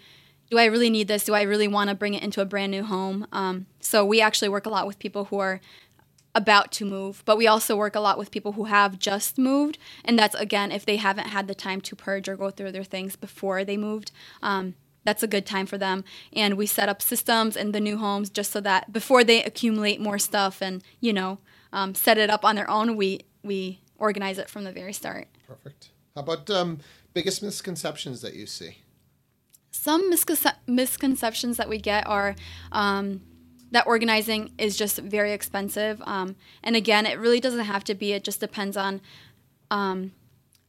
do 0.49 0.59
I 0.59 0.67
really 0.67 0.91
need 0.91 1.09
this? 1.09 1.25
Do 1.25 1.35
I 1.35 1.43
really 1.43 1.67
want 1.67 1.91
to 1.91 1.97
bring 1.97 2.15
it 2.15 2.23
into 2.23 2.41
a 2.41 2.45
brand 2.45 2.71
new 2.71 2.85
home? 2.85 3.27
Um, 3.33 3.67
so 3.81 4.05
we 4.05 4.21
actually 4.21 4.49
work 4.51 4.65
a 4.65 4.69
lot 4.69 4.87
with 4.87 5.01
people 5.01 5.25
who 5.25 5.41
are 5.41 5.61
about 6.37 6.71
to 6.73 6.85
move, 6.85 7.25
but 7.25 7.37
we 7.37 7.49
also 7.49 7.75
work 7.75 7.97
a 7.97 8.01
lot 8.01 8.17
with 8.17 8.31
people 8.31 8.53
who 8.53 8.65
have 8.65 9.01
just 9.01 9.39
moved. 9.39 9.79
And 10.05 10.17
that's, 10.17 10.37
again, 10.37 10.71
if 10.71 10.87
they 10.87 10.99
haven't 10.99 11.29
had 11.29 11.49
the 11.49 11.55
time 11.55 11.81
to 11.81 11.97
purge 11.97 12.29
or 12.29 12.37
go 12.37 12.51
through 12.51 12.71
their 12.71 12.85
things 12.85 13.17
before 13.17 13.65
they 13.65 13.77
moved. 13.77 14.13
Um, 14.41 14.75
that's 15.05 15.23
a 15.23 15.27
good 15.27 15.47
time 15.47 15.67
for 15.67 15.79
them. 15.79 16.05
And 16.33 16.57
we 16.57 16.67
set 16.67 16.89
up 16.89 17.03
systems 17.03 17.57
in 17.57 17.73
the 17.73 17.81
new 17.81 17.99
homes 17.99 18.31
just 18.31 18.53
so 18.53 18.61
that 18.61 18.93
before 18.93 19.25
they 19.25 19.43
accumulate 19.43 20.01
more 20.01 20.19
stuff 20.19 20.61
and, 20.61 20.83
you 21.01 21.13
know, 21.13 21.39
um, 21.73 21.95
set 21.95 22.19
it 22.19 22.31
up 22.31 22.45
on 22.45 22.57
their 22.57 22.69
own, 22.71 22.97
we, 22.97 23.21
we 23.43 23.81
organize 23.99 24.39
it 24.39 24.51
from 24.51 24.65
the 24.65 24.73
very 24.73 24.93
start. 24.93 25.29
Perfect. 25.47 25.91
How 26.15 26.23
about 26.23 26.49
um, 26.51 26.81
biggest 27.15 27.43
misconceptions 27.43 28.21
that 28.21 28.35
you 28.35 28.47
see? 28.47 28.79
some 29.73 30.13
misconce- 30.13 30.55
misconceptions 30.67 31.57
that 31.57 31.69
we 31.69 31.79
get 31.79 32.07
are 32.07 32.37
um, 32.71 33.21
that 33.73 33.87
organizing 33.87 34.53
is 34.59 34.77
just 34.77 34.99
very 34.99 35.33
expensive. 35.33 36.01
Um, 36.05 36.37
and 36.63 36.77
again, 36.77 37.07
it 37.07 37.19
really 37.19 37.41
doesn't 37.41 37.65
have 37.65 37.83
to 37.85 37.95
be. 37.95 38.13
It 38.13 38.23
just 38.23 38.39
depends 38.39 38.77
on 38.77 39.01
um, 39.71 40.13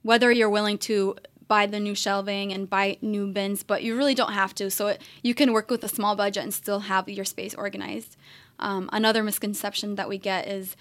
whether 0.01 0.31
you're 0.31 0.49
willing 0.49 0.77
to 0.79 1.15
buy 1.53 1.67
the 1.67 1.79
new 1.79 1.93
shelving 1.93 2.51
and 2.51 2.67
buy 2.67 2.97
new 2.99 3.27
bins, 3.27 3.61
but 3.61 3.83
you 3.83 3.95
really 3.95 4.15
don't 4.15 4.33
have 4.33 4.55
to. 4.55 4.71
So 4.71 4.87
it, 4.87 5.01
you 5.21 5.35
can 5.35 5.53
work 5.53 5.69
with 5.69 5.83
a 5.83 5.87
small 5.87 6.15
budget 6.15 6.41
and 6.41 6.51
still 6.51 6.79
have 6.91 7.07
your 7.07 7.25
space 7.25 7.53
organized. 7.53 8.17
Um, 8.57 8.89
another 8.91 9.21
misconception 9.21 9.93
that 9.99 10.09
we 10.09 10.17
get 10.17 10.47
is 10.47 10.75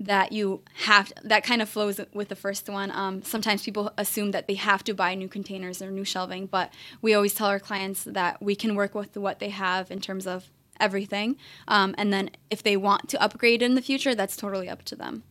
that 0.00 0.32
you 0.32 0.62
have 0.88 1.12
that 1.22 1.44
kind 1.44 1.62
of 1.62 1.68
flows 1.68 2.00
with 2.12 2.28
the 2.28 2.34
first 2.34 2.68
one. 2.68 2.90
Um, 2.90 3.22
sometimes 3.22 3.62
people 3.62 3.92
assume 3.96 4.32
that 4.32 4.48
they 4.48 4.54
have 4.54 4.82
to 4.88 4.94
buy 4.94 5.14
new 5.14 5.28
containers 5.28 5.80
or 5.80 5.92
new 5.92 6.04
shelving, 6.04 6.46
but 6.46 6.72
we 7.00 7.14
always 7.14 7.32
tell 7.32 7.46
our 7.46 7.60
clients 7.60 8.02
that 8.02 8.42
we 8.42 8.56
can 8.56 8.74
work 8.74 8.96
with 8.96 9.16
what 9.16 9.38
they 9.38 9.50
have 9.50 9.92
in 9.92 10.00
terms 10.00 10.26
of 10.26 10.50
everything. 10.80 11.36
Um, 11.68 11.94
and 11.96 12.12
then 12.12 12.30
if 12.50 12.64
they 12.64 12.76
want 12.76 13.08
to 13.10 13.22
upgrade 13.22 13.62
in 13.62 13.76
the 13.76 13.86
future, 13.90 14.14
that's 14.16 14.36
totally 14.36 14.68
up 14.68 14.82
to 14.86 14.96
them. 14.96 15.22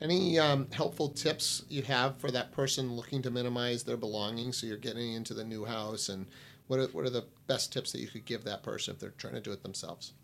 Any 0.00 0.38
um, 0.38 0.66
helpful 0.70 1.08
tips 1.08 1.64
you 1.68 1.82
have 1.82 2.16
for 2.18 2.30
that 2.30 2.52
person 2.52 2.94
looking 2.94 3.20
to 3.22 3.30
minimize 3.30 3.82
their 3.82 3.98
belongings? 3.98 4.56
So 4.56 4.66
you're 4.66 4.78
getting 4.78 5.12
into 5.12 5.34
the 5.34 5.44
new 5.44 5.66
house, 5.66 6.08
and 6.08 6.26
what 6.68 6.80
are, 6.80 6.86
what 6.86 7.04
are 7.04 7.10
the 7.10 7.26
best 7.46 7.72
tips 7.72 7.92
that 7.92 8.00
you 8.00 8.08
could 8.08 8.24
give 8.24 8.44
that 8.44 8.62
person 8.62 8.94
if 8.94 9.00
they're 9.00 9.10
trying 9.10 9.34
to 9.34 9.40
do 9.40 9.52
it 9.52 9.62
themselves? 9.62 10.14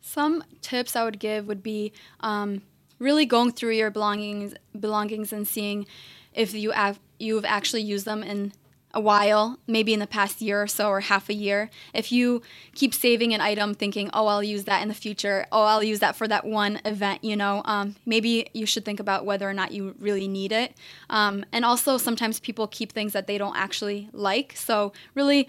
Some 0.00 0.44
tips 0.60 0.94
I 0.94 1.02
would 1.02 1.18
give 1.18 1.48
would 1.48 1.62
be 1.62 1.92
um, 2.20 2.62
really 2.98 3.26
going 3.26 3.52
through 3.52 3.72
your 3.72 3.90
belongings, 3.90 4.54
belongings, 4.78 5.32
and 5.32 5.48
seeing 5.48 5.86
if 6.32 6.54
you 6.54 6.70
have 6.70 7.00
you've 7.18 7.44
actually 7.44 7.82
used 7.82 8.04
them 8.04 8.22
in 8.22 8.52
a 8.94 9.00
while, 9.00 9.58
maybe 9.66 9.92
in 9.92 10.00
the 10.00 10.06
past 10.06 10.40
year 10.40 10.62
or 10.62 10.66
so, 10.66 10.88
or 10.88 11.00
half 11.00 11.28
a 11.28 11.34
year. 11.34 11.68
If 11.92 12.10
you 12.12 12.42
keep 12.74 12.94
saving 12.94 13.34
an 13.34 13.40
item, 13.40 13.74
thinking, 13.74 14.08
"Oh, 14.12 14.26
I'll 14.26 14.42
use 14.42 14.64
that 14.64 14.82
in 14.82 14.88
the 14.88 14.94
future," 14.94 15.46
"Oh, 15.52 15.64
I'll 15.64 15.82
use 15.82 16.00
that 16.00 16.16
for 16.16 16.26
that 16.28 16.44
one 16.44 16.80
event," 16.84 17.22
you 17.22 17.36
know, 17.36 17.62
um, 17.64 17.96
maybe 18.06 18.48
you 18.54 18.66
should 18.66 18.84
think 18.84 19.00
about 19.00 19.26
whether 19.26 19.48
or 19.48 19.54
not 19.54 19.72
you 19.72 19.94
really 19.98 20.28
need 20.28 20.52
it. 20.52 20.74
Um, 21.10 21.44
and 21.52 21.64
also, 21.64 21.98
sometimes 21.98 22.40
people 22.40 22.66
keep 22.66 22.92
things 22.92 23.12
that 23.12 23.26
they 23.26 23.38
don't 23.38 23.56
actually 23.56 24.08
like. 24.12 24.56
So, 24.56 24.92
really, 25.14 25.48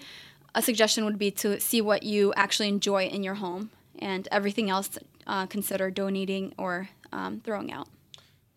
a 0.54 0.62
suggestion 0.62 1.04
would 1.04 1.18
be 1.18 1.30
to 1.30 1.60
see 1.60 1.80
what 1.80 2.02
you 2.02 2.32
actually 2.34 2.68
enjoy 2.68 3.06
in 3.06 3.22
your 3.22 3.34
home 3.34 3.70
and 3.98 4.26
everything 4.30 4.70
else 4.70 4.90
uh, 5.26 5.46
consider 5.46 5.90
donating 5.90 6.54
or 6.58 6.88
um, 7.12 7.40
throwing 7.44 7.72
out. 7.72 7.88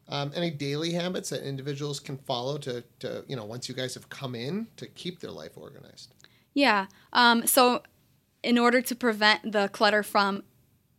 Um, 0.09 0.31
any 0.35 0.49
daily 0.49 0.93
habits 0.93 1.29
that 1.29 1.47
individuals 1.47 1.99
can 1.99 2.17
follow 2.17 2.57
to, 2.59 2.83
to, 2.99 3.23
you 3.27 3.35
know, 3.35 3.45
once 3.45 3.69
you 3.69 3.75
guys 3.75 3.93
have 3.93 4.09
come 4.09 4.33
in 4.33 4.67
to 4.77 4.87
keep 4.87 5.19
their 5.19 5.31
life 5.31 5.51
organized? 5.55 6.13
Yeah. 6.53 6.87
Um, 7.13 7.45
so, 7.45 7.83
in 8.41 8.57
order 8.57 8.81
to 8.81 8.95
prevent 8.95 9.51
the 9.51 9.69
clutter 9.69 10.01
from, 10.01 10.43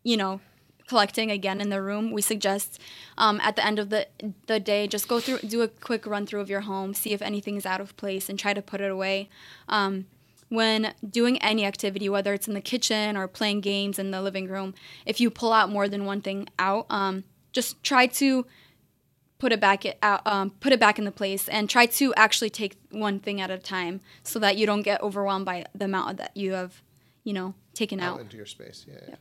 you 0.04 0.16
know, 0.16 0.40
collecting 0.86 1.30
again 1.30 1.60
in 1.60 1.70
the 1.70 1.80
room, 1.80 2.10
we 2.12 2.22
suggest 2.22 2.80
um, 3.16 3.40
at 3.40 3.56
the 3.56 3.64
end 3.64 3.78
of 3.78 3.90
the 3.90 4.06
the 4.46 4.58
day 4.58 4.86
just 4.86 5.08
go 5.08 5.20
through, 5.20 5.38
do 5.38 5.62
a 5.62 5.68
quick 5.68 6.06
run 6.06 6.26
through 6.26 6.40
of 6.40 6.50
your 6.50 6.62
home, 6.62 6.94
see 6.94 7.12
if 7.12 7.22
anything 7.22 7.56
is 7.56 7.66
out 7.66 7.80
of 7.80 7.96
place, 7.96 8.28
and 8.28 8.38
try 8.38 8.52
to 8.54 8.62
put 8.62 8.80
it 8.80 8.90
away. 8.90 9.28
Um, 9.68 10.06
when 10.48 10.92
doing 11.08 11.38
any 11.38 11.64
activity, 11.64 12.08
whether 12.08 12.34
it's 12.34 12.48
in 12.48 12.54
the 12.54 12.60
kitchen 12.60 13.16
or 13.16 13.28
playing 13.28 13.60
games 13.60 13.98
in 14.00 14.10
the 14.10 14.20
living 14.20 14.48
room, 14.48 14.74
if 15.06 15.20
you 15.20 15.30
pull 15.30 15.52
out 15.52 15.70
more 15.70 15.88
than 15.88 16.04
one 16.04 16.20
thing 16.20 16.48
out, 16.58 16.86
um, 16.90 17.22
just 17.52 17.82
try 17.84 18.06
to 18.06 18.44
put 19.40 19.52
it 19.52 19.58
back 19.58 19.84
out, 20.02 20.24
um, 20.26 20.50
put 20.60 20.72
it 20.72 20.78
back 20.78 20.98
in 20.98 21.04
the 21.04 21.10
place, 21.10 21.48
and 21.48 21.68
try 21.68 21.86
to 21.86 22.14
actually 22.14 22.50
take 22.50 22.76
one 22.90 23.18
thing 23.18 23.40
at 23.40 23.50
a 23.50 23.58
time, 23.58 24.00
so 24.22 24.38
that 24.38 24.56
you 24.56 24.66
don't 24.66 24.82
get 24.82 25.02
overwhelmed 25.02 25.46
by 25.46 25.64
the 25.74 25.86
amount 25.86 26.18
that 26.18 26.36
you 26.36 26.52
have, 26.52 26.82
you 27.24 27.32
know, 27.32 27.54
taken 27.74 27.98
out. 27.98 28.14
out 28.14 28.20
into 28.20 28.36
your 28.36 28.46
space. 28.46 28.86
Yeah, 28.86 29.00
yeah. 29.08 29.14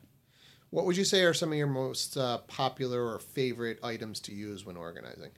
What 0.69 0.85
would 0.85 0.97
you 0.97 1.05
say 1.05 1.23
are 1.23 1.33
some 1.33 1.51
of 1.51 1.57
your 1.57 1.67
most 1.67 2.15
uh, 2.15 2.39
popular 2.39 3.03
or 3.03 3.17
favorite 3.17 3.79
items 3.81 4.19
to 4.21 4.33
use 4.33 4.65
when 4.65 4.77
organizing? 4.77 5.31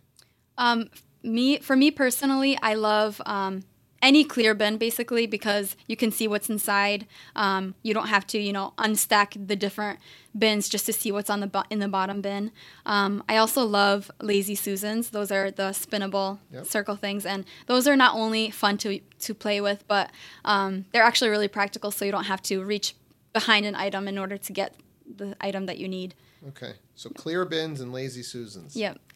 Um, 0.57 0.89
me, 1.23 1.59
for 1.59 1.75
me 1.75 1.91
personally, 1.91 2.57
I 2.61 2.73
love 2.73 3.21
um, 3.25 3.63
any 4.01 4.23
clear 4.23 4.53
bin 4.53 4.77
basically 4.77 5.27
because 5.27 5.75
you 5.87 5.95
can 5.95 6.11
see 6.11 6.27
what's 6.27 6.49
inside. 6.49 7.05
Um, 7.35 7.75
you 7.83 7.93
don't 7.93 8.07
have 8.07 8.25
to, 8.27 8.39
you 8.39 8.51
know, 8.51 8.73
unstack 8.77 9.47
the 9.47 9.55
different 9.55 9.99
bins 10.37 10.69
just 10.69 10.85
to 10.85 10.93
see 10.93 11.11
what's 11.11 11.29
on 11.29 11.39
the 11.39 11.47
bo- 11.47 11.63
in 11.69 11.79
the 11.79 11.87
bottom 11.87 12.21
bin. 12.21 12.51
Um, 12.85 13.23
I 13.27 13.37
also 13.37 13.63
love 13.63 14.09
lazy 14.21 14.55
susans. 14.55 15.09
Those 15.09 15.31
are 15.31 15.51
the 15.51 15.69
spinnable 15.71 16.39
Yep. 16.51 16.65
circle 16.65 16.95
things, 16.95 17.25
and 17.25 17.45
those 17.67 17.87
are 17.87 17.95
not 17.95 18.15
only 18.15 18.49
fun 18.49 18.77
to 18.79 18.99
to 19.19 19.33
play 19.33 19.61
with, 19.61 19.87
but 19.87 20.09
um, 20.45 20.85
they're 20.91 21.03
actually 21.03 21.29
really 21.29 21.47
practical. 21.47 21.91
So 21.91 22.05
you 22.05 22.11
don't 22.11 22.25
have 22.25 22.41
to 22.43 22.63
reach 22.63 22.95
behind 23.33 23.65
an 23.65 23.75
item 23.75 24.07
in 24.07 24.17
order 24.17 24.37
to 24.37 24.53
get 24.53 24.75
the 25.17 25.35
item 25.41 25.65
that 25.65 25.77
you 25.77 25.87
need. 25.87 26.15
Okay, 26.47 26.73
so 26.95 27.09
clear 27.11 27.45
bins 27.45 27.81
and 27.81 27.93
lazy 27.93 28.23
susans. 28.23 28.75
Yep. 28.75 28.99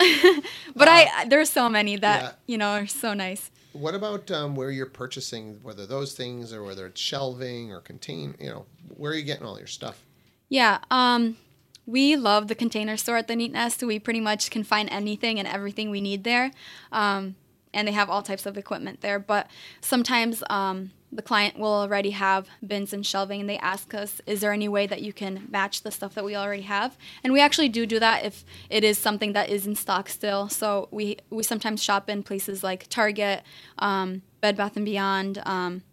but 0.75 0.87
I 0.87 1.25
there's 1.27 1.49
so 1.49 1.69
many 1.69 1.95
that 1.97 2.21
yeah. 2.21 2.31
you 2.45 2.57
know 2.57 2.71
are 2.71 2.87
so 2.87 3.13
nice. 3.13 3.49
What 3.75 3.95
about 3.95 4.31
um, 4.31 4.55
where 4.55 4.71
you're 4.71 4.85
purchasing, 4.85 5.59
whether 5.61 5.85
those 5.85 6.13
things 6.13 6.53
or 6.53 6.63
whether 6.63 6.87
it's 6.87 7.01
shelving 7.01 7.71
or 7.71 7.81
contain, 7.81 8.35
you 8.39 8.49
know, 8.49 8.65
where 8.95 9.11
are 9.11 9.15
you 9.15 9.23
getting 9.23 9.45
all 9.45 9.57
your 9.57 9.67
stuff? 9.67 10.03
Yeah, 10.49 10.79
um, 10.89 11.37
we 11.85 12.15
love 12.15 12.47
the 12.47 12.55
container 12.55 12.97
store 12.97 13.17
at 13.17 13.27
the 13.27 13.35
Neat 13.35 13.51
Nest. 13.51 13.83
We 13.83 13.99
pretty 13.99 14.21
much 14.21 14.49
can 14.49 14.63
find 14.63 14.89
anything 14.89 15.39
and 15.39 15.47
everything 15.47 15.89
we 15.89 16.01
need 16.01 16.23
there. 16.23 16.51
Um, 16.91 17.35
and 17.75 17.87
they 17.87 17.91
have 17.91 18.09
all 18.09 18.23
types 18.23 18.47
of 18.47 18.57
equipment 18.57 19.01
there. 19.01 19.19
But 19.19 19.47
sometimes 19.81 20.43
um, 20.49 20.91
the 21.11 21.21
client 21.21 21.59
will 21.59 21.73
already 21.73 22.11
have 22.11 22.47
bins 22.65 22.93
and 22.93 23.05
shelving, 23.05 23.41
and 23.41 23.49
they 23.49 23.57
ask 23.59 23.93
us, 23.93 24.21
"Is 24.25 24.41
there 24.41 24.53
any 24.53 24.67
way 24.67 24.87
that 24.87 25.01
you 25.01 25.13
can 25.13 25.47
match 25.51 25.83
the 25.83 25.91
stuff 25.91 26.15
that 26.15 26.25
we 26.25 26.35
already 26.35 26.63
have?" 26.63 26.97
And 27.23 27.33
we 27.33 27.41
actually 27.41 27.69
do 27.69 27.85
do 27.85 27.99
that 27.99 28.25
if 28.25 28.43
it 28.69 28.83
is 28.83 28.97
something 28.97 29.33
that 29.33 29.49
is 29.49 29.67
in 29.67 29.75
stock 29.75 30.09
still. 30.09 30.49
So 30.49 30.87
we 30.89 31.17
we 31.29 31.43
sometimes 31.43 31.83
shop 31.83 32.09
in 32.09 32.23
places 32.23 32.63
like 32.63 32.87
Target, 32.89 33.43
um, 33.77 34.23
Bed 34.41 34.57
Bath 34.57 34.75
and 34.75 34.85
Beyond, 34.85 35.43
um, 35.45 35.83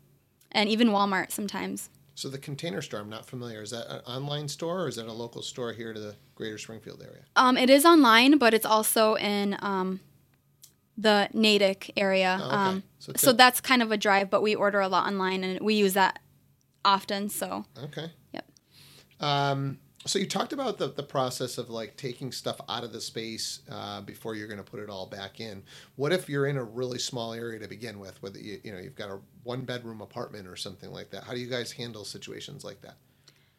and 0.52 0.70
even 0.70 0.88
Walmart 0.88 1.30
sometimes. 1.32 1.90
So 2.14 2.28
the 2.28 2.38
container 2.38 2.82
store, 2.82 3.00
I'm 3.00 3.08
not 3.08 3.26
familiar. 3.26 3.62
Is 3.62 3.70
that 3.70 3.90
an 3.90 4.00
online 4.06 4.46
store 4.46 4.82
or 4.82 4.88
is 4.88 4.96
that 4.96 5.06
a 5.06 5.12
local 5.12 5.42
store 5.42 5.72
here 5.72 5.92
to 5.92 5.98
the 5.98 6.14
greater 6.34 6.58
Springfield 6.58 7.02
area? 7.02 7.22
Um, 7.36 7.56
it 7.56 7.70
is 7.70 7.86
online, 7.86 8.36
but 8.38 8.52
it's 8.52 8.66
also 8.66 9.14
in 9.14 9.56
um, 9.60 10.00
the 10.96 11.28
Natick 11.32 11.92
area. 11.96 12.38
Oh, 12.40 12.46
okay. 12.46 12.56
um, 12.56 12.82
So 12.98 13.12
so, 13.16 13.32
that's 13.32 13.60
kind 13.60 13.82
of 13.82 13.90
a 13.90 13.96
drive, 13.96 14.30
but 14.30 14.42
we 14.42 14.54
order 14.54 14.80
a 14.80 14.88
lot 14.88 15.06
online 15.06 15.44
and 15.44 15.60
we 15.60 15.74
use 15.74 15.94
that 15.94 16.20
often. 16.84 17.28
So, 17.28 17.64
Okay. 17.84 18.10
yep. 18.32 18.46
Um, 19.20 19.78
so 20.04 20.18
you 20.18 20.26
talked 20.26 20.52
about 20.52 20.78
the, 20.78 20.88
the 20.88 21.02
process 21.02 21.58
of 21.58 21.70
like 21.70 21.96
taking 21.96 22.32
stuff 22.32 22.60
out 22.68 22.82
of 22.82 22.92
the 22.92 23.00
space 23.00 23.60
uh, 23.70 24.00
before 24.00 24.34
you're 24.34 24.48
going 24.48 24.62
to 24.62 24.68
put 24.68 24.80
it 24.80 24.90
all 24.90 25.06
back 25.06 25.38
in. 25.40 25.62
What 25.96 26.12
if 26.12 26.28
you're 26.28 26.46
in 26.46 26.56
a 26.56 26.64
really 26.64 26.98
small 26.98 27.32
area 27.32 27.60
to 27.60 27.68
begin 27.68 28.00
with, 28.00 28.20
whether 28.20 28.38
you, 28.38 28.60
you 28.64 28.72
know 28.72 28.78
you've 28.78 28.96
got 28.96 29.10
a 29.10 29.20
one 29.44 29.60
bedroom 29.60 30.00
apartment 30.00 30.48
or 30.48 30.56
something 30.56 30.90
like 30.90 31.10
that? 31.10 31.24
How 31.24 31.32
do 31.32 31.38
you 31.38 31.46
guys 31.46 31.70
handle 31.70 32.04
situations 32.04 32.64
like 32.64 32.82
that? 32.82 32.96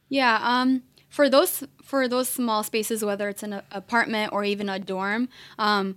Yeah. 0.09 0.39
Um, 0.41 0.83
for 1.09 1.29
those 1.29 1.63
for 1.81 2.07
those 2.07 2.27
small 2.27 2.63
spaces, 2.63 3.05
whether 3.05 3.29
it's 3.29 3.43
an 3.43 3.61
apartment 3.71 4.33
or 4.33 4.43
even 4.43 4.67
a 4.67 4.79
dorm, 4.79 5.29
um, 5.57 5.95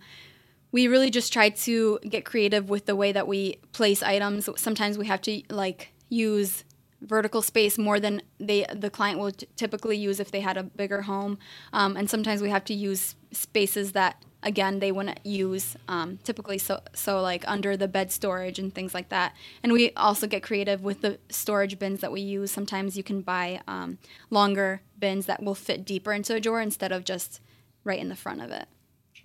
we 0.72 0.88
really 0.88 1.10
just 1.10 1.32
try 1.32 1.48
to 1.48 1.98
get 2.08 2.24
creative 2.24 2.68
with 2.68 2.86
the 2.86 2.96
way 2.96 3.12
that 3.12 3.26
we 3.26 3.58
place 3.72 4.02
items. 4.02 4.48
Sometimes 4.56 4.98
we 4.98 5.06
have 5.06 5.22
to 5.22 5.42
like 5.50 5.92
use 6.08 6.64
vertical 7.00 7.42
space 7.42 7.78
more 7.78 8.00
than 8.00 8.22
they 8.38 8.66
the 8.74 8.90
client 8.90 9.18
will 9.18 9.30
t- 9.30 9.46
typically 9.56 9.96
use 9.96 10.18
if 10.18 10.30
they 10.30 10.40
had 10.40 10.56
a 10.56 10.62
bigger 10.62 11.02
home, 11.02 11.38
um, 11.72 11.96
and 11.96 12.08
sometimes 12.10 12.42
we 12.42 12.50
have 12.50 12.64
to 12.64 12.74
use 12.74 13.14
spaces 13.32 13.92
that 13.92 14.24
again 14.42 14.78
they 14.78 14.92
wouldn't 14.92 15.24
use 15.24 15.76
um, 15.88 16.18
typically 16.24 16.58
so 16.58 16.80
so 16.94 17.20
like 17.20 17.46
under 17.46 17.76
the 17.76 17.88
bed 17.88 18.10
storage 18.10 18.58
and 18.58 18.74
things 18.74 18.94
like 18.94 19.08
that. 19.10 19.34
And 19.62 19.72
we 19.72 19.92
also 19.92 20.26
get 20.26 20.42
creative 20.42 20.82
with 20.82 21.02
the 21.02 21.18
storage 21.28 21.78
bins 21.78 22.00
that 22.00 22.12
we 22.12 22.20
use. 22.20 22.50
Sometimes 22.50 22.96
you 22.96 23.02
can 23.02 23.20
buy 23.20 23.60
um, 23.68 23.98
longer 24.30 24.82
bins 24.98 25.26
that 25.26 25.42
will 25.42 25.54
fit 25.54 25.84
deeper 25.84 26.12
into 26.12 26.34
a 26.34 26.40
drawer 26.40 26.60
instead 26.60 26.92
of 26.92 27.04
just 27.04 27.40
right 27.84 27.98
in 27.98 28.08
the 28.08 28.16
front 28.16 28.40
of 28.40 28.50
it 28.50 28.68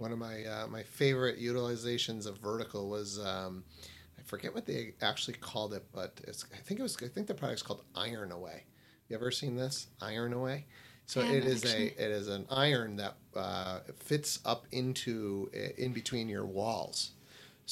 One 0.01 0.11
of 0.11 0.17
my 0.17 0.43
uh, 0.43 0.65
my 0.65 0.81
favorite 0.81 1.39
utilizations 1.39 2.25
of 2.25 2.39
vertical 2.39 2.89
was 2.89 3.19
um, 3.19 3.63
I 4.17 4.23
forget 4.23 4.51
what 4.51 4.65
they 4.65 4.95
actually 4.99 5.35
called 5.35 5.75
it, 5.75 5.85
but 5.93 6.19
it's 6.23 6.43
I 6.51 6.57
think 6.57 6.79
it 6.79 6.83
was 6.83 6.97
I 7.03 7.07
think 7.07 7.27
the 7.27 7.35
product's 7.35 7.61
called 7.61 7.83
Iron-A-Way. 7.93 8.63
You 9.07 9.15
ever 9.15 9.29
seen 9.29 9.55
this 9.55 9.89
Iron-A-Way? 10.01 10.65
So 11.05 11.21
it 11.21 11.45
actually. 11.63 11.89
a 11.89 12.03
it 12.03 12.11
is 12.11 12.29
an 12.29 12.47
iron 12.49 12.95
that 12.95 13.13
uh, 13.35 13.81
fits 13.95 14.39
up 14.43 14.65
into 14.71 15.51
in 15.77 15.93
between 15.93 16.27
your 16.27 16.47
walls. 16.47 17.11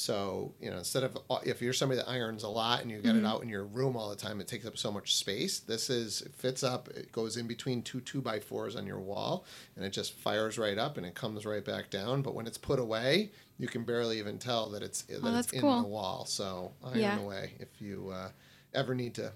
So 0.00 0.54
you 0.60 0.70
know 0.70 0.78
instead 0.78 1.04
of 1.04 1.18
uh, 1.28 1.38
if 1.44 1.60
you're 1.60 1.72
somebody 1.74 2.00
that 2.00 2.08
irons 2.08 2.42
a 2.42 2.48
lot 2.48 2.80
and 2.82 2.90
you 2.90 2.98
got 3.02 3.16
it 3.16 3.24
out 3.24 3.42
in 3.42 3.48
your 3.50 3.64
room 3.64 3.96
all 3.96 4.08
the 4.08 4.16
time, 4.16 4.40
it 4.40 4.48
takes 4.48 4.64
up 4.66 4.78
so 4.78 4.90
much 4.90 5.14
space. 5.16 5.58
This 5.60 5.90
is 5.90 6.22
it 6.22 6.34
fits 6.34 6.62
up. 6.62 6.88
It 6.88 7.12
goes 7.12 7.36
in 7.36 7.46
between 7.46 7.82
two 7.82 8.00
two 8.00 8.22
by 8.22 8.40
fours 8.40 8.76
on 8.76 8.86
your 8.86 8.98
wall, 9.00 9.44
and 9.76 9.84
it 9.84 9.90
just 9.90 10.14
fires 10.14 10.58
right 10.58 10.78
up 10.78 10.96
and 10.96 11.04
it 11.04 11.14
comes 11.14 11.44
right 11.44 11.64
back 11.64 11.90
down. 11.90 12.22
But 12.22 12.34
when 12.34 12.46
it's 12.46 12.56
put 12.58 12.78
away, 12.78 13.30
you 13.58 13.68
can 13.68 13.84
barely 13.84 14.18
even 14.18 14.38
tell 14.38 14.70
that 14.70 14.82
it's 14.82 15.02
that 15.02 15.16
it's 15.16 15.22
that's 15.22 15.52
in 15.52 15.60
cool. 15.60 15.82
the 15.82 15.88
wall. 15.88 16.24
So 16.24 16.72
iron 16.84 16.98
Yeah. 16.98 17.18
away 17.18 17.52
if 17.60 17.80
you 17.80 18.10
uh, 18.14 18.30
ever 18.72 18.94
need 18.94 19.14
to 19.14 19.32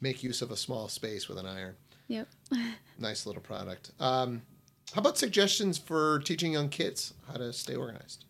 make 0.00 0.22
use 0.22 0.42
of 0.42 0.50
a 0.50 0.56
small 0.56 0.88
space 0.88 1.28
with 1.28 1.38
an 1.38 1.46
iron. 1.46 1.74
yep 2.08 2.28
Nice 2.98 3.24
little 3.24 3.40
product. 3.42 3.92
Um, 3.98 4.42
how 4.92 5.00
about 5.00 5.16
suggestions 5.16 5.78
for 5.78 6.18
teaching 6.18 6.52
young 6.52 6.68
kids 6.68 7.14
how 7.28 7.34
to 7.38 7.52
stay 7.52 7.74
organized? 7.76 8.26